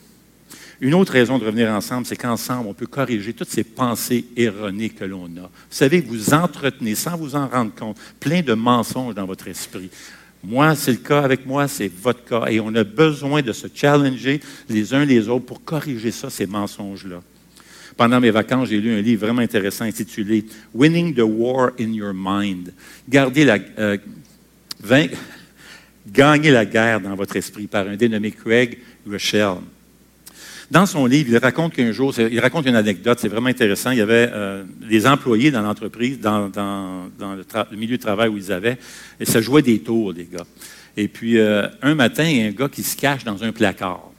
Une 0.80 0.94
autre 0.94 1.14
raison 1.14 1.40
de 1.40 1.46
revenir 1.46 1.70
ensemble, 1.72 2.06
c'est 2.06 2.16
qu'ensemble, 2.16 2.68
on 2.68 2.74
peut 2.74 2.86
corriger 2.86 3.34
toutes 3.34 3.50
ces 3.50 3.64
pensées 3.64 4.26
erronées 4.36 4.90
que 4.90 5.06
l'on 5.06 5.26
a. 5.26 5.42
Vous 5.42 5.50
savez, 5.70 6.02
vous 6.02 6.34
entretenez, 6.34 6.94
sans 6.94 7.18
vous 7.18 7.36
en 7.36 7.48
rendre 7.48 7.74
compte, 7.74 7.98
plein 8.20 8.42
de 8.42 8.54
mensonges 8.54 9.16
dans 9.16 9.26
votre 9.26 9.48
esprit. 9.48 9.90
Moi, 10.44 10.76
c'est 10.76 10.92
le 10.92 10.98
cas 10.98 11.22
avec 11.22 11.48
moi, 11.48 11.68
c'est 11.68 11.88
votre 11.88 12.24
cas. 12.24 12.46
Et 12.50 12.60
on 12.60 12.74
a 12.76 12.84
besoin 12.84 13.42
de 13.42 13.52
se 13.54 13.68
challenger 13.74 14.40
les 14.70 14.94
uns 14.94 15.04
les 15.04 15.28
autres 15.30 15.46
pour 15.46 15.64
corriger 15.64 16.12
ça, 16.12 16.30
ces 16.30 16.46
mensonges-là. 16.46 17.22
Pendant 17.96 18.20
mes 18.20 18.30
vacances, 18.30 18.70
j'ai 18.70 18.80
lu 18.80 18.94
un 18.94 19.02
livre 19.02 19.26
vraiment 19.26 19.42
intéressant 19.42 19.86
intitulé 19.86 20.46
Winning 20.76 21.16
the 21.16 21.24
War 21.24 21.72
in 21.80 21.92
Your 21.92 22.14
Mind. 22.14 22.72
Gardez 23.10 23.46
la, 23.46 23.58
euh, 23.80 23.98
gagner 26.08 26.52
la 26.52 26.66
guerre 26.66 27.02
dans 27.02 27.16
votre 27.16 27.36
esprit 27.36 27.66
par 27.66 27.88
un 27.88 27.96
dénommé 27.96 28.30
Craig 28.30 28.78
Rochelle. 29.10 29.58
Dans 30.70 30.86
son 30.86 31.06
livre, 31.06 31.30
il 31.32 31.38
raconte 31.38 31.74
qu'un 31.74 31.94
jour, 31.94 32.14
il 32.18 32.40
raconte 32.42 32.66
une 32.66 32.76
anecdote, 32.76 33.18
c'est 33.22 33.30
vraiment 33.30 33.48
intéressant. 33.48 33.92
Il 33.92 34.00
y 34.00 34.02
avait 34.02 34.30
euh, 34.34 34.64
des 34.90 35.08
employés 35.08 35.50
dans 35.50 35.62
l'entreprise, 35.62 36.20
dans, 36.20 36.50
le, 36.50 37.78
milieu 37.78 37.96
de 37.96 38.02
travail 38.02 38.28
où 38.28 38.38
ils 38.38 38.52
avaient, 38.52 38.78
et 39.20 39.26
ça 39.26 39.40
jouait 39.40 39.62
des 39.62 39.80
tours, 39.80 40.12
les 40.12 40.26
gars. 40.26 40.46
Et 40.98 41.08
puis, 41.08 41.38
euh, 41.38 41.68
un 41.82 41.96
matin, 41.96 42.26
il 42.26 42.38
y 42.38 42.44
a 42.44 42.48
un 42.48 42.52
gars 42.52 42.68
qui 42.68 42.84
se 42.84 42.98
cache 42.98 43.24
dans 43.24 43.44
un 43.44 43.54
placard. 43.54 44.12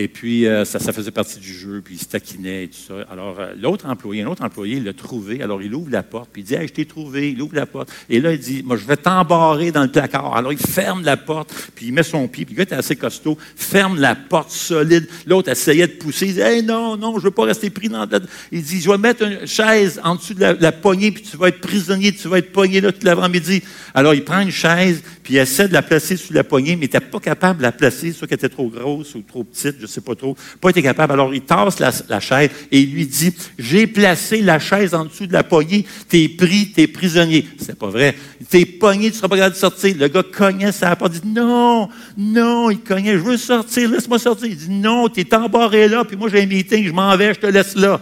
Et 0.00 0.06
puis, 0.06 0.46
euh, 0.46 0.64
ça, 0.64 0.78
faisait 0.92 1.10
partie 1.10 1.40
du 1.40 1.52
jeu, 1.52 1.82
puis 1.84 1.96
il 1.96 1.98
se 1.98 2.04
taquinait 2.04 2.62
et 2.62 2.68
tout 2.68 2.78
ça. 2.86 3.04
Alors, 3.10 3.40
euh, 3.40 3.52
l'autre 3.60 3.84
employé, 3.84 4.22
un 4.22 4.28
autre 4.28 4.44
employé, 4.44 4.78
l'a 4.78 4.92
trouvé. 4.92 5.42
Alors, 5.42 5.60
il 5.60 5.74
ouvre 5.74 5.90
la 5.90 6.04
porte, 6.04 6.30
puis 6.32 6.42
il 6.42 6.44
dit 6.44 6.54
Hey, 6.54 6.68
je 6.68 6.72
t'ai 6.72 6.84
trouvé. 6.84 7.32
Il 7.32 7.42
ouvre 7.42 7.56
la 7.56 7.66
porte. 7.66 7.90
Et 8.08 8.20
là, 8.20 8.30
il 8.30 8.38
dit 8.38 8.62
Moi, 8.62 8.76
je 8.76 8.84
vais 8.84 8.96
t'embarrer 8.96 9.72
dans 9.72 9.82
le 9.82 9.90
placard. 9.90 10.36
Alors, 10.36 10.52
il 10.52 10.58
ferme 10.60 11.02
la 11.02 11.16
porte, 11.16 11.52
puis 11.74 11.86
il 11.86 11.92
met 11.92 12.04
son 12.04 12.28
pied. 12.28 12.44
Puis 12.44 12.54
le 12.54 12.58
gars 12.58 12.62
était 12.62 12.76
assez 12.76 12.94
costaud, 12.94 13.36
ferme 13.56 13.98
la 13.98 14.14
porte 14.14 14.52
solide. 14.52 15.08
L'autre 15.26 15.50
essayait 15.50 15.88
de 15.88 15.94
pousser. 15.94 16.28
Il 16.28 16.34
dit 16.34 16.42
Hey, 16.42 16.62
non, 16.62 16.96
non, 16.96 17.14
je 17.14 17.18
ne 17.18 17.22
veux 17.24 17.30
pas 17.32 17.46
rester 17.46 17.68
pris 17.68 17.88
dans 17.88 18.06
la. 18.06 18.20
Il 18.52 18.62
dit 18.62 18.80
Je 18.80 18.88
vais 18.88 18.98
mettre 18.98 19.24
une 19.24 19.48
chaise 19.48 20.00
en 20.04 20.14
dessous 20.14 20.34
de 20.34 20.56
la, 20.60 20.70
poignée, 20.70 21.10
puis 21.10 21.24
tu 21.24 21.36
vas 21.36 21.48
être 21.48 21.60
prisonnier, 21.60 22.12
tu 22.12 22.28
vas 22.28 22.38
être 22.38 22.52
pogné 22.52 22.80
là 22.80 22.92
tout 22.92 23.04
l'avant-midi. 23.04 23.64
Alors, 23.94 24.14
il 24.14 24.22
prend 24.22 24.38
une 24.38 24.52
chaise, 24.52 25.02
puis 25.28 25.34
il 25.34 25.40
essaie 25.40 25.68
de 25.68 25.74
la 25.74 25.82
placer 25.82 26.16
sous 26.16 26.32
la 26.32 26.42
poignée, 26.42 26.74
mais 26.74 26.86
n'était 26.86 27.00
pas 27.00 27.20
capable 27.20 27.58
de 27.58 27.62
la 27.62 27.70
placer, 27.70 28.12
soit 28.12 28.26
qu'elle 28.26 28.38
était 28.38 28.48
trop 28.48 28.66
grosse 28.70 29.14
ou 29.14 29.20
trop 29.20 29.44
petite, 29.44 29.74
je 29.76 29.82
ne 29.82 29.86
sais 29.86 30.00
pas 30.00 30.14
trop. 30.14 30.34
Pas 30.58 30.70
été 30.70 30.82
capable. 30.82 31.12
Alors, 31.12 31.34
il 31.34 31.42
tasse 31.42 31.78
la, 32.08 32.18
chaise 32.18 32.48
et 32.72 32.80
il 32.80 32.94
lui 32.94 33.06
dit, 33.06 33.34
j'ai 33.58 33.86
placé 33.86 34.40
la 34.40 34.58
chaise 34.58 34.94
en 34.94 35.04
dessous 35.04 35.26
de 35.26 35.34
la 35.34 35.42
poignée, 35.42 35.84
t'es 36.08 36.30
pris, 36.30 36.72
t'es 36.72 36.86
prisonnier. 36.86 37.46
C'est 37.58 37.78
pas 37.78 37.88
vrai. 37.88 38.16
T'es 38.48 38.64
pogné, 38.64 39.10
tu 39.10 39.18
seras 39.18 39.28
pas 39.28 39.36
capable 39.36 39.54
de 39.54 39.60
sortir. 39.60 39.96
Le 39.98 40.08
gars 40.08 40.22
cognait 40.22 40.72
sa 40.72 40.96
porte, 40.96 41.12
il 41.16 41.20
dit, 41.20 41.28
non, 41.28 41.90
non, 42.16 42.70
il 42.70 42.80
cognait, 42.80 43.12
je 43.12 43.18
veux 43.18 43.36
sortir, 43.36 43.90
laisse-moi 43.90 44.18
sortir. 44.18 44.46
Il 44.46 44.56
dit, 44.56 44.70
non, 44.70 45.10
t'es 45.10 45.34
embarré 45.34 45.88
là, 45.88 46.06
puis 46.06 46.16
moi 46.16 46.30
j'ai 46.30 46.40
un 46.40 46.46
meeting, 46.46 46.86
je 46.86 46.92
m'en 46.92 47.14
vais, 47.18 47.34
je 47.34 47.40
te 47.40 47.46
laisse 47.48 47.76
là. 47.76 48.00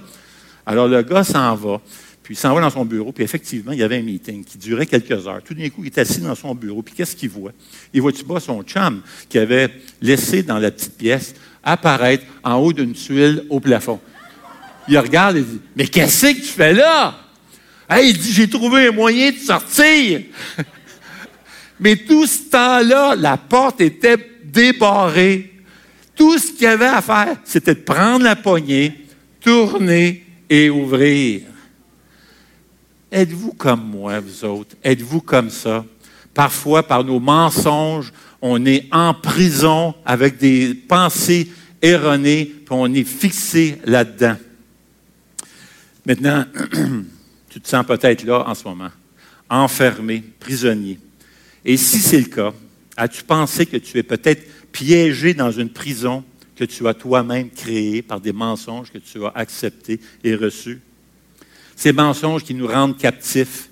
Alors, 0.64 0.86
le 0.86 1.02
gars 1.02 1.24
s'en 1.24 1.56
va. 1.56 1.80
Puis 2.26 2.34
il 2.34 2.38
s'en 2.38 2.52
va 2.52 2.60
dans 2.60 2.70
son 2.70 2.84
bureau, 2.84 3.12
puis 3.12 3.22
effectivement, 3.22 3.70
il 3.70 3.78
y 3.78 3.84
avait 3.84 3.98
un 3.98 4.02
meeting 4.02 4.42
qui 4.42 4.58
durait 4.58 4.86
quelques 4.86 5.28
heures. 5.28 5.40
Tout 5.44 5.54
d'un 5.54 5.68
coup, 5.68 5.84
il 5.84 5.86
est 5.86 5.98
assis 5.98 6.20
dans 6.20 6.34
son 6.34 6.56
bureau, 6.56 6.82
puis 6.82 6.92
qu'est-ce 6.92 7.14
qu'il 7.14 7.28
voit? 7.28 7.52
Il 7.94 8.02
voit, 8.02 8.10
tu 8.10 8.24
vois, 8.24 8.40
son 8.40 8.64
chum 8.64 9.00
qui 9.28 9.38
avait 9.38 9.72
laissé 10.02 10.42
dans 10.42 10.58
la 10.58 10.72
petite 10.72 10.96
pièce 10.96 11.36
apparaître 11.62 12.24
en 12.42 12.56
haut 12.56 12.72
d'une 12.72 12.94
tuile 12.94 13.44
au 13.48 13.60
plafond. 13.60 14.00
Il 14.88 14.98
regarde 14.98 15.36
et 15.36 15.42
dit, 15.42 15.60
mais 15.76 15.86
qu'est-ce 15.86 16.26
que 16.26 16.32
tu 16.32 16.42
fais 16.42 16.72
là? 16.72 17.16
Hey, 17.88 18.10
il 18.10 18.18
dit, 18.18 18.32
j'ai 18.32 18.50
trouvé 18.50 18.88
un 18.88 18.90
moyen 18.90 19.30
de 19.30 19.36
sortir. 19.36 20.22
mais 21.78 21.94
tout 21.94 22.26
ce 22.26 22.50
temps-là, 22.50 23.14
la 23.14 23.36
porte 23.36 23.80
était 23.80 24.16
débarrée. 24.42 25.52
Tout 26.16 26.38
ce 26.38 26.50
qu'il 26.50 26.62
y 26.62 26.66
avait 26.66 26.86
à 26.86 27.00
faire, 27.00 27.36
c'était 27.44 27.76
de 27.76 27.82
prendre 27.82 28.24
la 28.24 28.34
poignée, 28.34 29.06
tourner 29.40 30.24
et 30.50 30.68
ouvrir. 30.70 31.42
Êtes-vous 33.10 33.52
comme 33.52 33.84
moi, 33.88 34.20
vous 34.20 34.44
autres? 34.44 34.76
Êtes-vous 34.82 35.20
comme 35.20 35.50
ça? 35.50 35.84
Parfois, 36.34 36.82
par 36.82 37.04
nos 37.04 37.20
mensonges, 37.20 38.12
on 38.42 38.64
est 38.66 38.86
en 38.92 39.14
prison 39.14 39.94
avec 40.04 40.38
des 40.38 40.74
pensées 40.74 41.50
erronées, 41.80 42.44
puis 42.44 42.66
on 42.70 42.92
est 42.92 43.04
fixé 43.04 43.78
là-dedans. 43.84 44.36
Maintenant, 46.04 46.44
tu 47.48 47.60
te 47.60 47.68
sens 47.68 47.86
peut-être 47.86 48.24
là 48.24 48.44
en 48.46 48.54
ce 48.54 48.64
moment, 48.64 48.90
enfermé, 49.48 50.22
prisonnier. 50.38 50.98
Et 51.64 51.76
si 51.76 51.98
c'est 51.98 52.20
le 52.20 52.26
cas, 52.26 52.52
as-tu 52.96 53.22
pensé 53.22 53.66
que 53.66 53.76
tu 53.76 53.98
es 53.98 54.02
peut-être 54.02 54.46
piégé 54.72 55.32
dans 55.34 55.50
une 55.50 55.70
prison 55.70 56.22
que 56.54 56.64
tu 56.64 56.86
as 56.86 56.94
toi-même 56.94 57.50
créée 57.50 58.02
par 58.02 58.20
des 58.20 58.32
mensonges 58.32 58.90
que 58.90 58.98
tu 58.98 59.24
as 59.24 59.32
acceptés 59.34 60.00
et 60.22 60.34
reçus? 60.34 60.80
Ces 61.76 61.92
mensonges 61.92 62.42
qui 62.42 62.54
nous 62.54 62.66
rendent 62.66 62.96
captifs. 62.96 63.68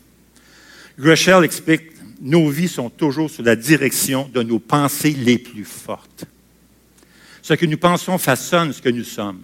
Greshel 0.98 1.42
explique, 1.42 1.82
nos 2.20 2.48
vies 2.48 2.68
sont 2.68 2.90
toujours 2.90 3.30
sous 3.30 3.42
la 3.42 3.56
direction 3.56 4.30
de 4.32 4.42
nos 4.42 4.58
pensées 4.58 5.16
les 5.18 5.38
plus 5.38 5.64
fortes. 5.64 6.26
Ce 7.42 7.54
que 7.54 7.66
nous 7.66 7.78
pensons 7.78 8.18
façonne 8.18 8.72
ce 8.72 8.80
que 8.80 8.88
nous 8.90 9.04
sommes. 9.04 9.40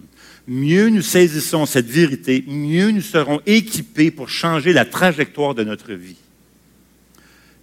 Mieux 0.47 0.89
nous 0.89 1.01
saisissons 1.01 1.65
cette 1.65 1.87
vérité, 1.87 2.43
mieux 2.47 2.91
nous 2.91 3.01
serons 3.01 3.41
équipés 3.45 4.09
pour 4.09 4.29
changer 4.29 4.73
la 4.73 4.85
trajectoire 4.85 5.53
de 5.53 5.63
notre 5.63 5.93
vie. 5.93 6.15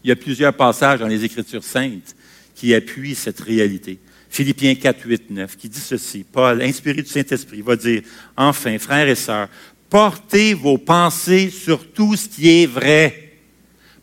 Il 0.05 0.09
y 0.09 0.13
a 0.13 0.17
plusieurs 0.17 0.55
passages 0.55 1.01
dans 1.01 1.09
les 1.09 1.25
Écritures 1.25 1.65
saintes 1.65 2.15
qui 2.55 2.75
appuient 2.75 3.17
cette 3.17 3.41
réalité. 3.41 3.99
Philippiens 4.31 4.75
4, 4.75 5.07
8, 5.07 5.31
9, 5.31 5.57
qui 5.57 5.69
dit 5.69 5.81
ceci. 5.81 6.25
Paul, 6.31 6.63
inspiré 6.63 7.03
du 7.03 7.09
Saint-Esprit, 7.09 7.63
va 7.63 7.77
dire, 7.77 8.03
enfin, 8.37 8.79
frères 8.79 9.09
et 9.09 9.15
sœurs, 9.15 9.49
portez 9.90 10.55
vos 10.55 10.79
pensées 10.79 11.51
sur 11.51 11.87
tout 11.92 12.16
ce 12.16 12.29
qui 12.29 12.62
est 12.62 12.66
vrai. 12.66 13.33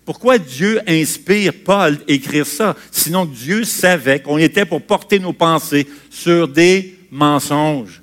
Pourquoi 0.04 0.38
Dieu 0.38 0.80
inspire 0.88 1.54
Paul 1.64 1.98
écrire 2.08 2.46
ça? 2.46 2.76
Sinon, 2.92 3.26
Dieu 3.26 3.64
savait 3.64 4.20
qu'on 4.20 4.38
était 4.38 4.66
pour 4.66 4.82
porter 4.82 5.20
nos 5.20 5.34
pensées 5.34 5.88
sur 6.10 6.48
des 6.48 7.00
mensonges. 7.10 8.02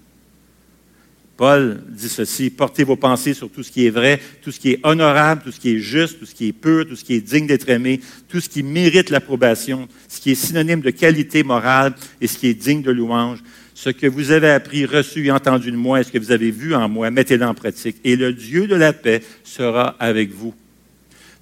Paul 1.36 1.82
dit 1.88 2.08
ceci, 2.08 2.50
portez 2.50 2.84
vos 2.84 2.96
pensées 2.96 3.34
sur 3.34 3.50
tout 3.50 3.62
ce 3.62 3.70
qui 3.70 3.86
est 3.86 3.90
vrai, 3.90 4.20
tout 4.42 4.52
ce 4.52 4.60
qui 4.60 4.70
est 4.70 4.80
honorable, 4.82 5.42
tout 5.42 5.52
ce 5.52 5.58
qui 5.58 5.70
est 5.70 5.78
juste, 5.78 6.18
tout 6.18 6.26
ce 6.26 6.34
qui 6.34 6.48
est 6.48 6.52
pur, 6.52 6.86
tout 6.86 6.94
ce 6.94 7.04
qui 7.04 7.14
est 7.14 7.20
digne 7.20 7.46
d'être 7.46 7.68
aimé, 7.68 8.00
tout 8.28 8.40
ce 8.40 8.48
qui 8.48 8.62
mérite 8.62 9.10
l'approbation, 9.10 9.88
ce 10.08 10.20
qui 10.20 10.32
est 10.32 10.36
synonyme 10.36 10.82
de 10.82 10.90
qualité 10.90 11.42
morale 11.42 11.94
et 12.20 12.26
ce 12.26 12.36
qui 12.36 12.48
est 12.48 12.54
digne 12.54 12.82
de 12.82 12.90
louange 12.90 13.42
ce 13.82 13.90
que 13.90 14.06
vous 14.06 14.30
avez 14.30 14.50
appris, 14.50 14.86
reçu 14.86 15.26
et 15.26 15.32
entendu 15.32 15.72
de 15.72 15.76
moi, 15.76 16.00
et 16.00 16.04
ce 16.04 16.12
que 16.12 16.18
vous 16.18 16.30
avez 16.30 16.52
vu 16.52 16.72
en 16.72 16.88
moi, 16.88 17.10
mettez-le 17.10 17.44
en 17.44 17.52
pratique. 17.52 17.96
Et 18.04 18.14
le 18.14 18.32
Dieu 18.32 18.68
de 18.68 18.76
la 18.76 18.92
paix 18.92 19.24
sera 19.42 19.96
avec 19.98 20.30
vous. 20.30 20.54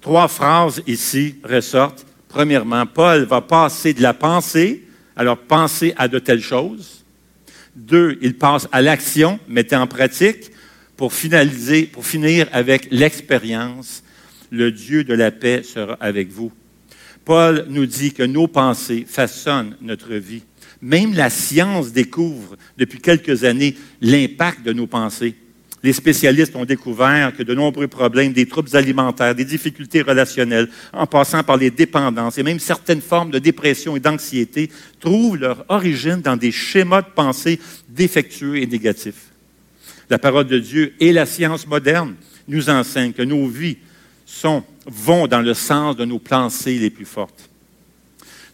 Trois 0.01 0.27
phrases 0.27 0.81
ici 0.87 1.35
ressortent. 1.43 2.03
Premièrement, 2.27 2.87
Paul 2.87 3.25
va 3.25 3.41
passer 3.41 3.93
de 3.93 4.01
la 4.01 4.15
pensée, 4.15 4.87
alors 5.15 5.37
penser 5.37 5.93
à 5.97 6.07
de 6.07 6.17
telles 6.17 6.41
choses. 6.41 7.05
Deux, 7.75 8.17
il 8.23 8.35
passe 8.35 8.67
à 8.71 8.81
l'action, 8.81 9.39
mettez 9.47 9.75
en 9.75 9.85
pratique. 9.85 10.49
pour 10.97 11.13
finaliser, 11.13 11.83
pour 11.83 12.07
finir 12.07 12.47
avec 12.53 12.87
l'expérience, 12.89 14.03
le 14.49 14.71
Dieu 14.71 15.03
de 15.03 15.13
la 15.13 15.29
paix 15.29 15.61
sera 15.61 15.95
avec 15.99 16.31
vous. 16.31 16.51
Paul 17.23 17.65
nous 17.69 17.85
dit 17.85 18.13
que 18.13 18.23
nos 18.23 18.47
pensées 18.47 19.05
façonnent 19.07 19.75
notre 19.79 20.15
vie. 20.15 20.41
Même 20.81 21.13
la 21.13 21.29
science 21.29 21.91
découvre 21.91 22.57
depuis 22.77 22.99
quelques 22.99 23.43
années 23.43 23.75
l'impact 24.01 24.63
de 24.63 24.73
nos 24.73 24.87
pensées. 24.87 25.35
Les 25.83 25.93
spécialistes 25.93 26.55
ont 26.55 26.65
découvert 26.65 27.35
que 27.35 27.41
de 27.41 27.55
nombreux 27.55 27.87
problèmes, 27.87 28.33
des 28.33 28.45
troubles 28.45 28.75
alimentaires, 28.75 29.33
des 29.33 29.45
difficultés 29.45 30.01
relationnelles, 30.01 30.69
en 30.93 31.07
passant 31.07 31.43
par 31.43 31.57
les 31.57 31.71
dépendances 31.71 32.37
et 32.37 32.43
même 32.43 32.59
certaines 32.59 33.01
formes 33.01 33.31
de 33.31 33.39
dépression 33.39 33.95
et 33.95 33.99
d'anxiété, 33.99 34.69
trouvent 34.99 35.37
leur 35.37 35.65
origine 35.69 36.21
dans 36.21 36.37
des 36.37 36.51
schémas 36.51 37.01
de 37.01 37.09
pensée 37.15 37.59
défectueux 37.89 38.57
et 38.57 38.67
négatifs. 38.67 39.31
La 40.09 40.19
parole 40.19 40.45
de 40.45 40.59
Dieu 40.59 40.93
et 40.99 41.11
la 41.11 41.25
science 41.25 41.65
moderne 41.65 42.15
nous 42.47 42.69
enseignent 42.69 43.13
que 43.13 43.21
nos 43.23 43.47
vies 43.47 43.77
sont, 44.25 44.63
vont 44.85 45.27
dans 45.27 45.41
le 45.41 45.53
sens 45.53 45.95
de 45.95 46.05
nos 46.05 46.19
pensées 46.19 46.77
les 46.77 46.89
plus 46.89 47.05
fortes. 47.05 47.50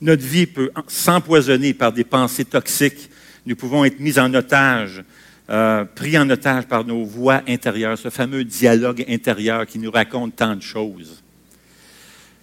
Notre 0.01 0.23
vie 0.23 0.45
peut 0.45 0.71
s'empoisonner 0.87 1.73
par 1.73 1.91
des 1.91 2.03
pensées 2.03 2.45
toxiques. 2.45 3.09
Nous 3.45 3.55
pouvons 3.55 3.85
être 3.85 3.99
mis 3.99 4.19
en 4.19 4.33
otage 4.33 5.03
euh, 5.49 5.85
pris 5.85 6.17
en 6.17 6.29
otage 6.29 6.65
par 6.65 6.83
nos 6.83 7.05
voix 7.05 7.41
intérieures, 7.47 7.97
ce 7.97 8.09
fameux 8.09 8.43
dialogue 8.43 9.05
intérieur 9.07 9.65
qui 9.65 9.79
nous 9.79 9.91
raconte 9.91 10.35
tant 10.35 10.57
de 10.57 10.61
choses. 10.61 11.23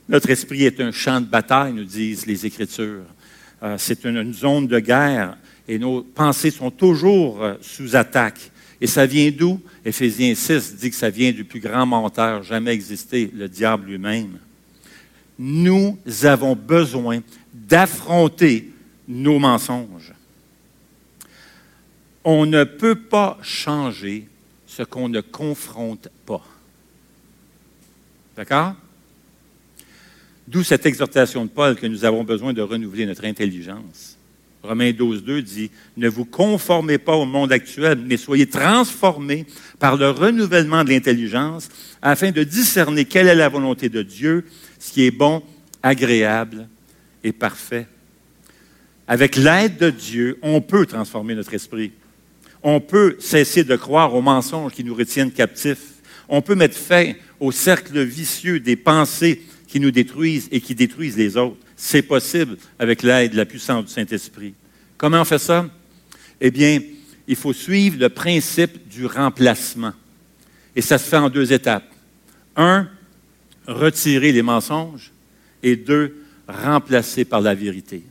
Notre 0.08 0.30
esprit 0.30 0.64
est 0.64 0.80
un 0.80 0.90
champ 0.90 1.20
de 1.20 1.26
bataille, 1.26 1.74
nous 1.74 1.84
disent 1.84 2.24
les 2.24 2.46
Écritures. 2.46 3.04
Euh, 3.62 3.76
c'est 3.78 4.04
une, 4.04 4.32
zone 4.32 4.66
de 4.66 4.78
guerre 4.78 5.36
et 5.68 5.78
nos 5.78 6.02
pensées 6.02 6.50
sont 6.50 6.70
toujours 6.70 7.42
euh, 7.42 7.54
sous 7.60 7.94
attaque. 7.94 8.50
Et 8.80 8.86
ça 8.86 9.04
vient 9.04 9.30
d'où? 9.30 9.60
Éphésiens 9.84 10.34
6 10.34 10.76
dit 10.76 10.88
que 10.88 10.96
ça 10.96 11.10
vient 11.10 11.32
du 11.32 11.44
plus 11.44 11.60
grand 11.60 11.84
menteur 11.84 12.42
jamais 12.42 12.72
existé, 12.72 13.30
le 13.34 13.50
diable 13.50 13.90
lui-même. 13.90 14.38
Nous 15.38 15.98
avons 16.22 16.56
besoin 16.56 17.20
d'affronter 17.68 18.72
nos 19.08 19.38
mensonges. 19.38 20.12
On 22.24 22.46
ne 22.46 22.64
peut 22.64 22.94
pas 22.94 23.38
changer 23.42 24.28
ce 24.66 24.82
qu'on 24.82 25.08
ne 25.08 25.20
confronte 25.20 26.08
pas. 26.26 26.44
D'accord? 28.36 28.74
D'où 30.48 30.62
cette 30.62 30.86
exhortation 30.86 31.44
de 31.44 31.50
Paul 31.50 31.76
que 31.76 31.86
nous 31.86 32.04
avons 32.04 32.24
besoin 32.24 32.52
de 32.52 32.62
renouveler 32.62 33.06
notre 33.06 33.24
intelligence. 33.24 34.18
Romains 34.62 34.92
12, 34.92 35.24
2 35.24 35.42
dit, 35.42 35.70
ne 35.96 36.08
vous 36.08 36.24
conformez 36.24 36.96
pas 36.96 37.14
au 37.14 37.26
monde 37.26 37.52
actuel, 37.52 37.98
mais 38.06 38.16
soyez 38.16 38.46
transformés 38.46 39.46
par 39.78 39.96
le 39.96 40.10
renouvellement 40.10 40.84
de 40.84 40.90
l'intelligence 40.90 41.68
afin 42.00 42.30
de 42.30 42.42
discerner 42.42 43.04
quelle 43.04 43.28
est 43.28 43.34
la 43.34 43.50
volonté 43.50 43.90
de 43.90 44.02
Dieu, 44.02 44.46
ce 44.78 44.92
qui 44.92 45.04
est 45.04 45.10
bon, 45.10 45.42
agréable 45.82 46.68
parfait. 47.32 47.86
Avec 49.06 49.36
l'aide 49.36 49.76
de 49.76 49.90
Dieu, 49.90 50.38
on 50.42 50.60
peut 50.60 50.86
transformer 50.86 51.34
notre 51.34 51.54
esprit 51.54 51.92
on 52.64 52.80
peut 52.80 53.16
cesser 53.20 53.62
de 53.62 53.76
croire 53.76 54.14
aux 54.14 54.22
mensonges 54.22 54.72
qui 54.72 54.82
nous 54.82 54.94
retiennent 54.94 55.30
captifs. 55.30 56.00
On 56.30 56.40
peut 56.40 56.54
mettre 56.54 56.78
fin 56.78 57.12
au 57.38 57.52
cercle 57.52 58.02
vicieux 58.02 58.58
des 58.58 58.74
pensées 58.74 59.42
qui 59.68 59.78
nous 59.78 59.90
détruisent 59.90 60.48
et 60.50 60.62
qui 60.62 60.74
détruisent 60.74 61.18
les 61.18 61.36
autres. 61.36 61.58
C'est 61.76 62.02
possible 62.02 62.56
avec 62.78 63.02
l'aide 63.02 63.32
de 63.32 63.36
la 63.36 63.44
puissance 63.44 63.84
du 63.84 63.92
Saint-Esprit. 63.92 64.54
Comment 64.96 65.20
on 65.20 65.24
fait 65.26 65.38
ça? 65.38 65.68
Eh 66.40 66.50
bien, 66.50 66.80
il 67.28 67.36
faut 67.36 67.52
suivre 67.52 67.98
le 68.00 68.08
principe 68.08 68.88
du 68.88 69.04
remplacement. 69.04 69.92
Et 70.74 70.80
ça 70.80 70.96
se 70.96 71.06
fait 71.06 71.18
en 71.18 71.28
deux 71.28 71.52
étapes. 71.52 71.90
Un, 72.56 72.88
retirer 73.66 74.32
les 74.32 74.42
mensonges. 74.42 75.12
Et 75.62 75.76
deux, 75.76 76.23
remplacer 76.48 77.24
par 77.24 77.40
la 77.40 77.54
vérité. 77.54 78.02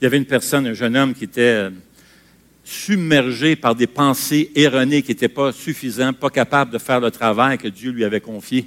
Il 0.00 0.04
y 0.04 0.06
avait 0.06 0.18
une 0.18 0.26
personne, 0.26 0.66
un 0.66 0.74
jeune 0.74 0.96
homme 0.96 1.14
qui 1.14 1.24
était 1.24 1.68
submergé 2.64 3.56
par 3.56 3.74
des 3.74 3.86
pensées 3.86 4.50
erronées 4.54 5.02
qui 5.02 5.10
n'étaient 5.10 5.28
pas 5.28 5.52
suffisantes, 5.52 6.16
pas 6.16 6.30
capables 6.30 6.70
de 6.70 6.78
faire 6.78 7.00
le 7.00 7.10
travail 7.10 7.58
que 7.58 7.68
Dieu 7.68 7.90
lui 7.90 8.04
avait 8.04 8.20
confié. 8.20 8.66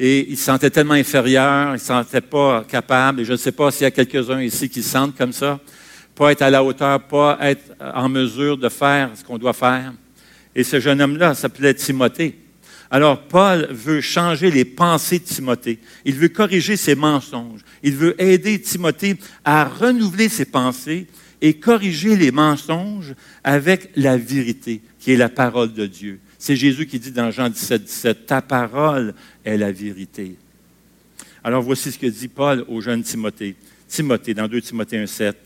Et 0.00 0.30
il 0.30 0.36
se 0.36 0.44
sentait 0.44 0.70
tellement 0.70 0.94
inférieur, 0.94 1.70
il 1.70 1.72
ne 1.74 1.78
se 1.78 1.86
sentait 1.86 2.20
pas 2.20 2.64
capable, 2.68 3.20
et 3.20 3.24
je 3.24 3.32
ne 3.32 3.36
sais 3.36 3.52
pas 3.52 3.70
s'il 3.70 3.82
y 3.82 3.86
a 3.86 3.90
quelques-uns 3.90 4.40
ici 4.42 4.68
qui 4.68 4.82
se 4.82 4.90
sentent 4.90 5.16
comme 5.16 5.32
ça, 5.32 5.58
pas 6.14 6.32
être 6.32 6.42
à 6.42 6.50
la 6.50 6.62
hauteur, 6.62 7.00
pas 7.02 7.38
être 7.40 7.74
en 7.80 8.08
mesure 8.08 8.56
de 8.56 8.68
faire 8.68 9.10
ce 9.14 9.24
qu'on 9.24 9.38
doit 9.38 9.52
faire. 9.52 9.92
Et 10.54 10.64
ce 10.64 10.80
jeune 10.80 11.00
homme-là 11.00 11.34
s'appelait 11.34 11.74
Timothée. 11.74 12.36
Alors, 12.90 13.22
Paul 13.22 13.68
veut 13.70 14.00
changer 14.00 14.50
les 14.50 14.64
pensées 14.64 15.18
de 15.18 15.24
Timothée. 15.24 15.78
Il 16.04 16.14
veut 16.14 16.28
corriger 16.28 16.76
ses 16.76 16.94
mensonges. 16.94 17.60
Il 17.82 17.94
veut 17.94 18.20
aider 18.20 18.60
Timothée 18.60 19.16
à 19.44 19.64
renouveler 19.64 20.28
ses 20.28 20.46
pensées 20.46 21.06
et 21.40 21.54
corriger 21.54 22.16
les 22.16 22.30
mensonges 22.30 23.14
avec 23.44 23.90
la 23.94 24.16
vérité, 24.16 24.80
qui 24.98 25.12
est 25.12 25.16
la 25.16 25.28
parole 25.28 25.72
de 25.72 25.86
Dieu. 25.86 26.18
C'est 26.38 26.56
Jésus 26.56 26.86
qui 26.86 26.98
dit 26.98 27.12
dans 27.12 27.30
Jean 27.30 27.50
17, 27.50 27.84
17, 27.84 28.26
Ta 28.26 28.40
parole 28.40 29.14
est 29.44 29.56
la 29.56 29.70
vérité. 29.70 30.36
Alors 31.44 31.62
voici 31.62 31.92
ce 31.92 31.98
que 31.98 32.06
dit 32.06 32.28
Paul 32.28 32.64
au 32.68 32.80
jeune 32.80 33.02
Timothée. 33.02 33.54
Timothée, 33.86 34.34
dans 34.34 34.48
2 34.48 34.60
Timothée 34.60 34.98
1, 34.98 35.06
7. 35.06 35.36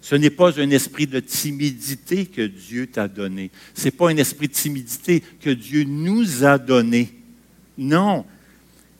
Ce 0.00 0.14
n'est 0.14 0.30
pas 0.30 0.58
un 0.60 0.70
esprit 0.70 1.06
de 1.06 1.20
timidité 1.20 2.26
que 2.26 2.46
Dieu 2.46 2.86
t'a 2.86 3.08
donné. 3.08 3.50
Ce 3.74 3.84
n'est 3.84 3.90
pas 3.90 4.10
un 4.10 4.16
esprit 4.16 4.48
de 4.48 4.52
timidité 4.52 5.22
que 5.40 5.50
Dieu 5.50 5.84
nous 5.84 6.44
a 6.44 6.58
donné. 6.58 7.14
Non. 7.76 8.24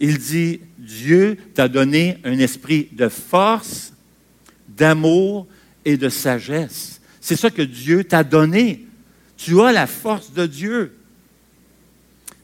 Il 0.00 0.18
dit, 0.18 0.60
Dieu 0.76 1.36
t'a 1.54 1.68
donné 1.68 2.18
un 2.24 2.38
esprit 2.38 2.88
de 2.92 3.08
force, 3.08 3.92
d'amour 4.68 5.46
et 5.84 5.96
de 5.96 6.08
sagesse. 6.08 7.00
C'est 7.20 7.36
ça 7.36 7.50
que 7.50 7.62
Dieu 7.62 8.04
t'a 8.04 8.24
donné. 8.24 8.86
Tu 9.36 9.60
as 9.60 9.72
la 9.72 9.86
force 9.86 10.32
de 10.32 10.46
Dieu. 10.46 10.94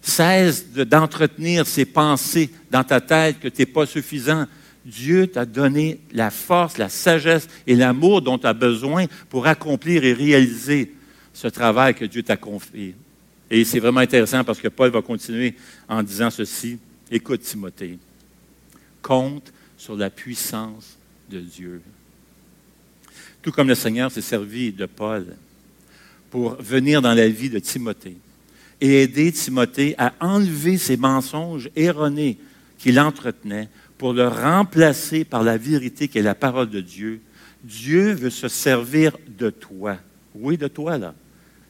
Cesse 0.01 0.71
d'entretenir 0.71 1.67
ces 1.67 1.85
pensées 1.85 2.51
dans 2.71 2.85
ta 2.85 3.01
tête 3.01 3.41
que 3.41 3.49
tu 3.49 3.63
n'es 3.63 3.67
pas 3.67 3.87
suffisant. 3.87 4.47
Dieu 4.85 5.27
t'a 5.27 5.47
donné 5.47 6.01
la 6.13 6.31
force, 6.31 6.79
la 6.79 6.89
sagesse 6.89 7.49
et 7.67 7.75
l'amour 7.75 8.23
dont 8.23 8.39
tu 8.39 8.47
as 8.47 8.53
besoin 8.53 9.07
pour 9.29 9.47
accomplir 9.47 10.05
et 10.05 10.13
réaliser 10.13 10.95
ce 11.33 11.49
travail 11.49 11.95
que 11.95 12.05
Dieu 12.05 12.23
t'a 12.23 12.37
confié. 12.37 12.95
Et 13.51 13.65
c'est 13.65 13.81
vraiment 13.81 14.01
intéressant 14.01 14.45
parce 14.45 14.61
que 14.61 14.69
Paul 14.69 14.91
va 14.91 15.03
continuer 15.03 15.55
en 15.89 16.03
disant 16.03 16.31
ceci. 16.31 16.79
Écoute 17.11 17.43
Timothée, 17.43 17.99
compte 19.03 19.53
sur 19.77 19.97
la 19.97 20.11
puissance 20.11 20.97
de 21.31 21.41
Dieu 21.41 21.83
tout 23.45 23.53
comme 23.53 23.69
le 23.69 23.75
Seigneur 23.75 24.11
s'est 24.11 24.23
servi 24.23 24.73
de 24.73 24.87
Paul 24.87 25.37
pour 26.31 26.57
venir 26.63 27.03
dans 27.03 27.13
la 27.13 27.29
vie 27.29 27.51
de 27.51 27.59
Timothée 27.59 28.17
et 28.81 29.03
aider 29.03 29.31
Timothée 29.33 29.95
à 29.99 30.15
enlever 30.19 30.79
ces 30.79 30.97
mensonges 30.97 31.69
erronés 31.77 32.39
qu'il 32.79 32.99
entretenait 32.99 33.69
pour 33.99 34.13
le 34.13 34.29
remplacer 34.29 35.25
par 35.25 35.43
la 35.43 35.57
vérité 35.57 36.09
qui 36.09 36.19
est 36.19 36.23
la 36.23 36.35
parole 36.35 36.71
de 36.71 36.81
Dieu. 36.81 37.21
Dieu 37.63 38.13
veut 38.13 38.31
se 38.31 38.49
servir 38.49 39.17
de 39.27 39.51
toi. 39.51 39.97
Oui, 40.35 40.57
de 40.57 40.69
toi, 40.69 40.99
là. 40.99 41.15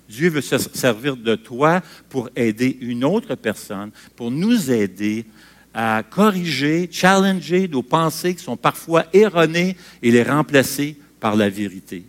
Dieu 0.08 0.28
veut 0.28 0.40
se 0.40 0.58
servir 0.58 1.16
de 1.16 1.34
toi 1.34 1.82
pour 2.08 2.28
aider 2.36 2.76
une 2.80 3.04
autre 3.04 3.34
personne, 3.34 3.90
pour 4.16 4.30
nous 4.30 4.70
aider 4.70 5.24
à 5.72 6.02
corriger, 6.08 6.88
challenger 6.90 7.68
nos 7.68 7.82
pensées 7.82 8.34
qui 8.34 8.42
sont 8.42 8.56
parfois 8.56 9.06
erronées 9.12 9.76
et 10.02 10.10
les 10.10 10.22
remplacer 10.22 10.96
par 11.18 11.36
la 11.36 11.48
vérité. 11.48 12.04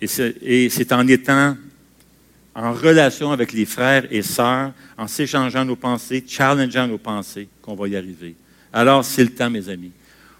Et 0.00 0.68
c'est 0.68 0.92
en 0.92 1.06
étant 1.06 1.56
en 2.54 2.72
relation 2.72 3.32
avec 3.32 3.52
les 3.52 3.64
frères 3.64 4.06
et 4.10 4.22
sœurs, 4.22 4.72
en 4.98 5.06
s'échangeant 5.06 5.64
nos 5.64 5.76
pensées, 5.76 6.22
challengeant 6.26 6.86
nos 6.86 6.98
pensées, 6.98 7.48
qu'on 7.62 7.74
va 7.74 7.88
y 7.88 7.96
arriver. 7.96 8.34
Alors, 8.72 9.04
c'est 9.04 9.24
le 9.24 9.30
temps, 9.30 9.50
mes 9.50 9.68
amis. 9.68 9.92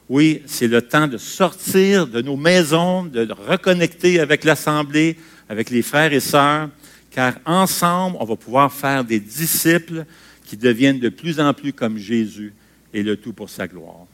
Oui, 0.08 0.42
c'est 0.46 0.68
le 0.68 0.82
temps 0.82 1.06
de 1.06 1.18
sortir 1.18 2.06
de 2.06 2.22
nos 2.22 2.36
maisons, 2.36 3.04
de 3.04 3.28
reconnecter 3.48 4.20
avec 4.20 4.44
l'Assemblée, 4.44 5.16
avec 5.48 5.70
les 5.70 5.82
frères 5.82 6.12
et 6.12 6.20
sœurs, 6.20 6.68
car 7.10 7.34
ensemble, 7.44 8.16
on 8.20 8.24
va 8.24 8.36
pouvoir 8.36 8.72
faire 8.72 9.04
des 9.04 9.20
disciples 9.20 10.04
qui 10.44 10.56
deviennent 10.56 10.98
de 10.98 11.08
plus 11.08 11.40
en 11.40 11.52
plus 11.54 11.72
comme 11.72 11.98
Jésus, 11.98 12.52
et 12.92 13.02
le 13.02 13.16
tout 13.16 13.32
pour 13.32 13.48
sa 13.48 13.66
gloire. 13.66 14.06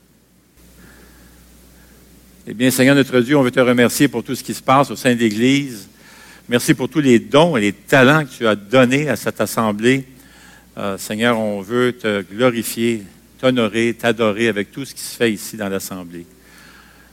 Eh 2.46 2.54
bien, 2.54 2.70
Seigneur 2.70 2.94
notre 2.94 3.20
Dieu, 3.20 3.37
on 3.37 3.42
veut 3.42 3.50
te 3.50 3.61
remercier 3.61 4.09
pour 4.09 4.24
tout 4.24 4.35
ce 4.35 4.42
qui 4.42 4.54
se 4.54 4.62
passe 4.62 4.90
au 4.90 4.96
sein 4.96 5.14
de 5.14 5.20
l'Église. 5.20 5.88
Merci 6.48 6.74
pour 6.74 6.88
tous 6.88 7.00
les 7.00 7.18
dons 7.18 7.57
et 7.57 7.61
les 7.61 7.72
talents 7.72 8.24
que 8.24 8.31
tu 8.31 8.46
as 8.46 8.57
donnés 8.57 9.09
à 9.09 9.16
cette 9.16 9.40
assemblée. 9.40 10.04
Euh, 10.78 10.96
Seigneur, 10.96 11.38
on 11.38 11.61
veut 11.61 11.92
te 11.92 12.22
glorifier, 12.22 13.02
t'honorer, 13.38 13.94
t'adorer 13.94 14.48
avec 14.48 14.70
tout 14.70 14.85
ce 14.85 14.94
qui 14.94 15.01
se 15.01 15.16
fait 15.16 15.33
ici 15.33 15.57
dans 15.57 15.68
l'assemblée. 15.68 16.27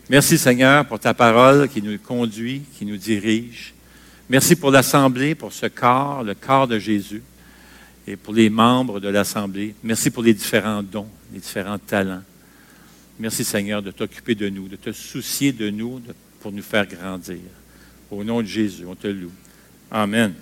Merci 0.09 0.37
Seigneur 0.37 0.85
pour 0.85 0.99
ta 0.99 1.13
parole 1.13 1.67
qui 1.67 1.81
nous 1.81 1.97
conduit, 1.97 2.61
qui 2.77 2.85
nous 2.85 2.97
dirige. 2.97 3.73
Merci 4.29 4.55
pour 4.55 4.71
l'Assemblée, 4.71 5.35
pour 5.35 5.53
ce 5.53 5.67
corps, 5.67 6.23
le 6.23 6.33
corps 6.33 6.67
de 6.67 6.79
Jésus, 6.79 7.21
et 8.07 8.15
pour 8.15 8.33
les 8.33 8.49
membres 8.49 8.99
de 8.99 9.07
l'Assemblée. 9.07 9.75
Merci 9.83 10.09
pour 10.09 10.23
les 10.23 10.33
différents 10.33 10.81
dons, 10.81 11.07
les 11.31 11.39
différents 11.39 11.77
talents. 11.77 12.23
Merci 13.19 13.43
Seigneur 13.43 13.81
de 13.81 13.91
t'occuper 13.91 14.35
de 14.35 14.49
nous, 14.49 14.67
de 14.67 14.75
te 14.75 14.91
soucier 14.91 15.51
de 15.51 15.69
nous 15.69 16.01
pour 16.41 16.51
nous 16.51 16.63
faire 16.63 16.87
grandir. 16.87 17.37
Au 18.11 18.23
nom 18.23 18.41
de 18.41 18.47
Jésus, 18.47 18.85
on 18.87 18.95
te 18.95 19.07
loue. 19.07 19.31
Amen. 19.91 20.33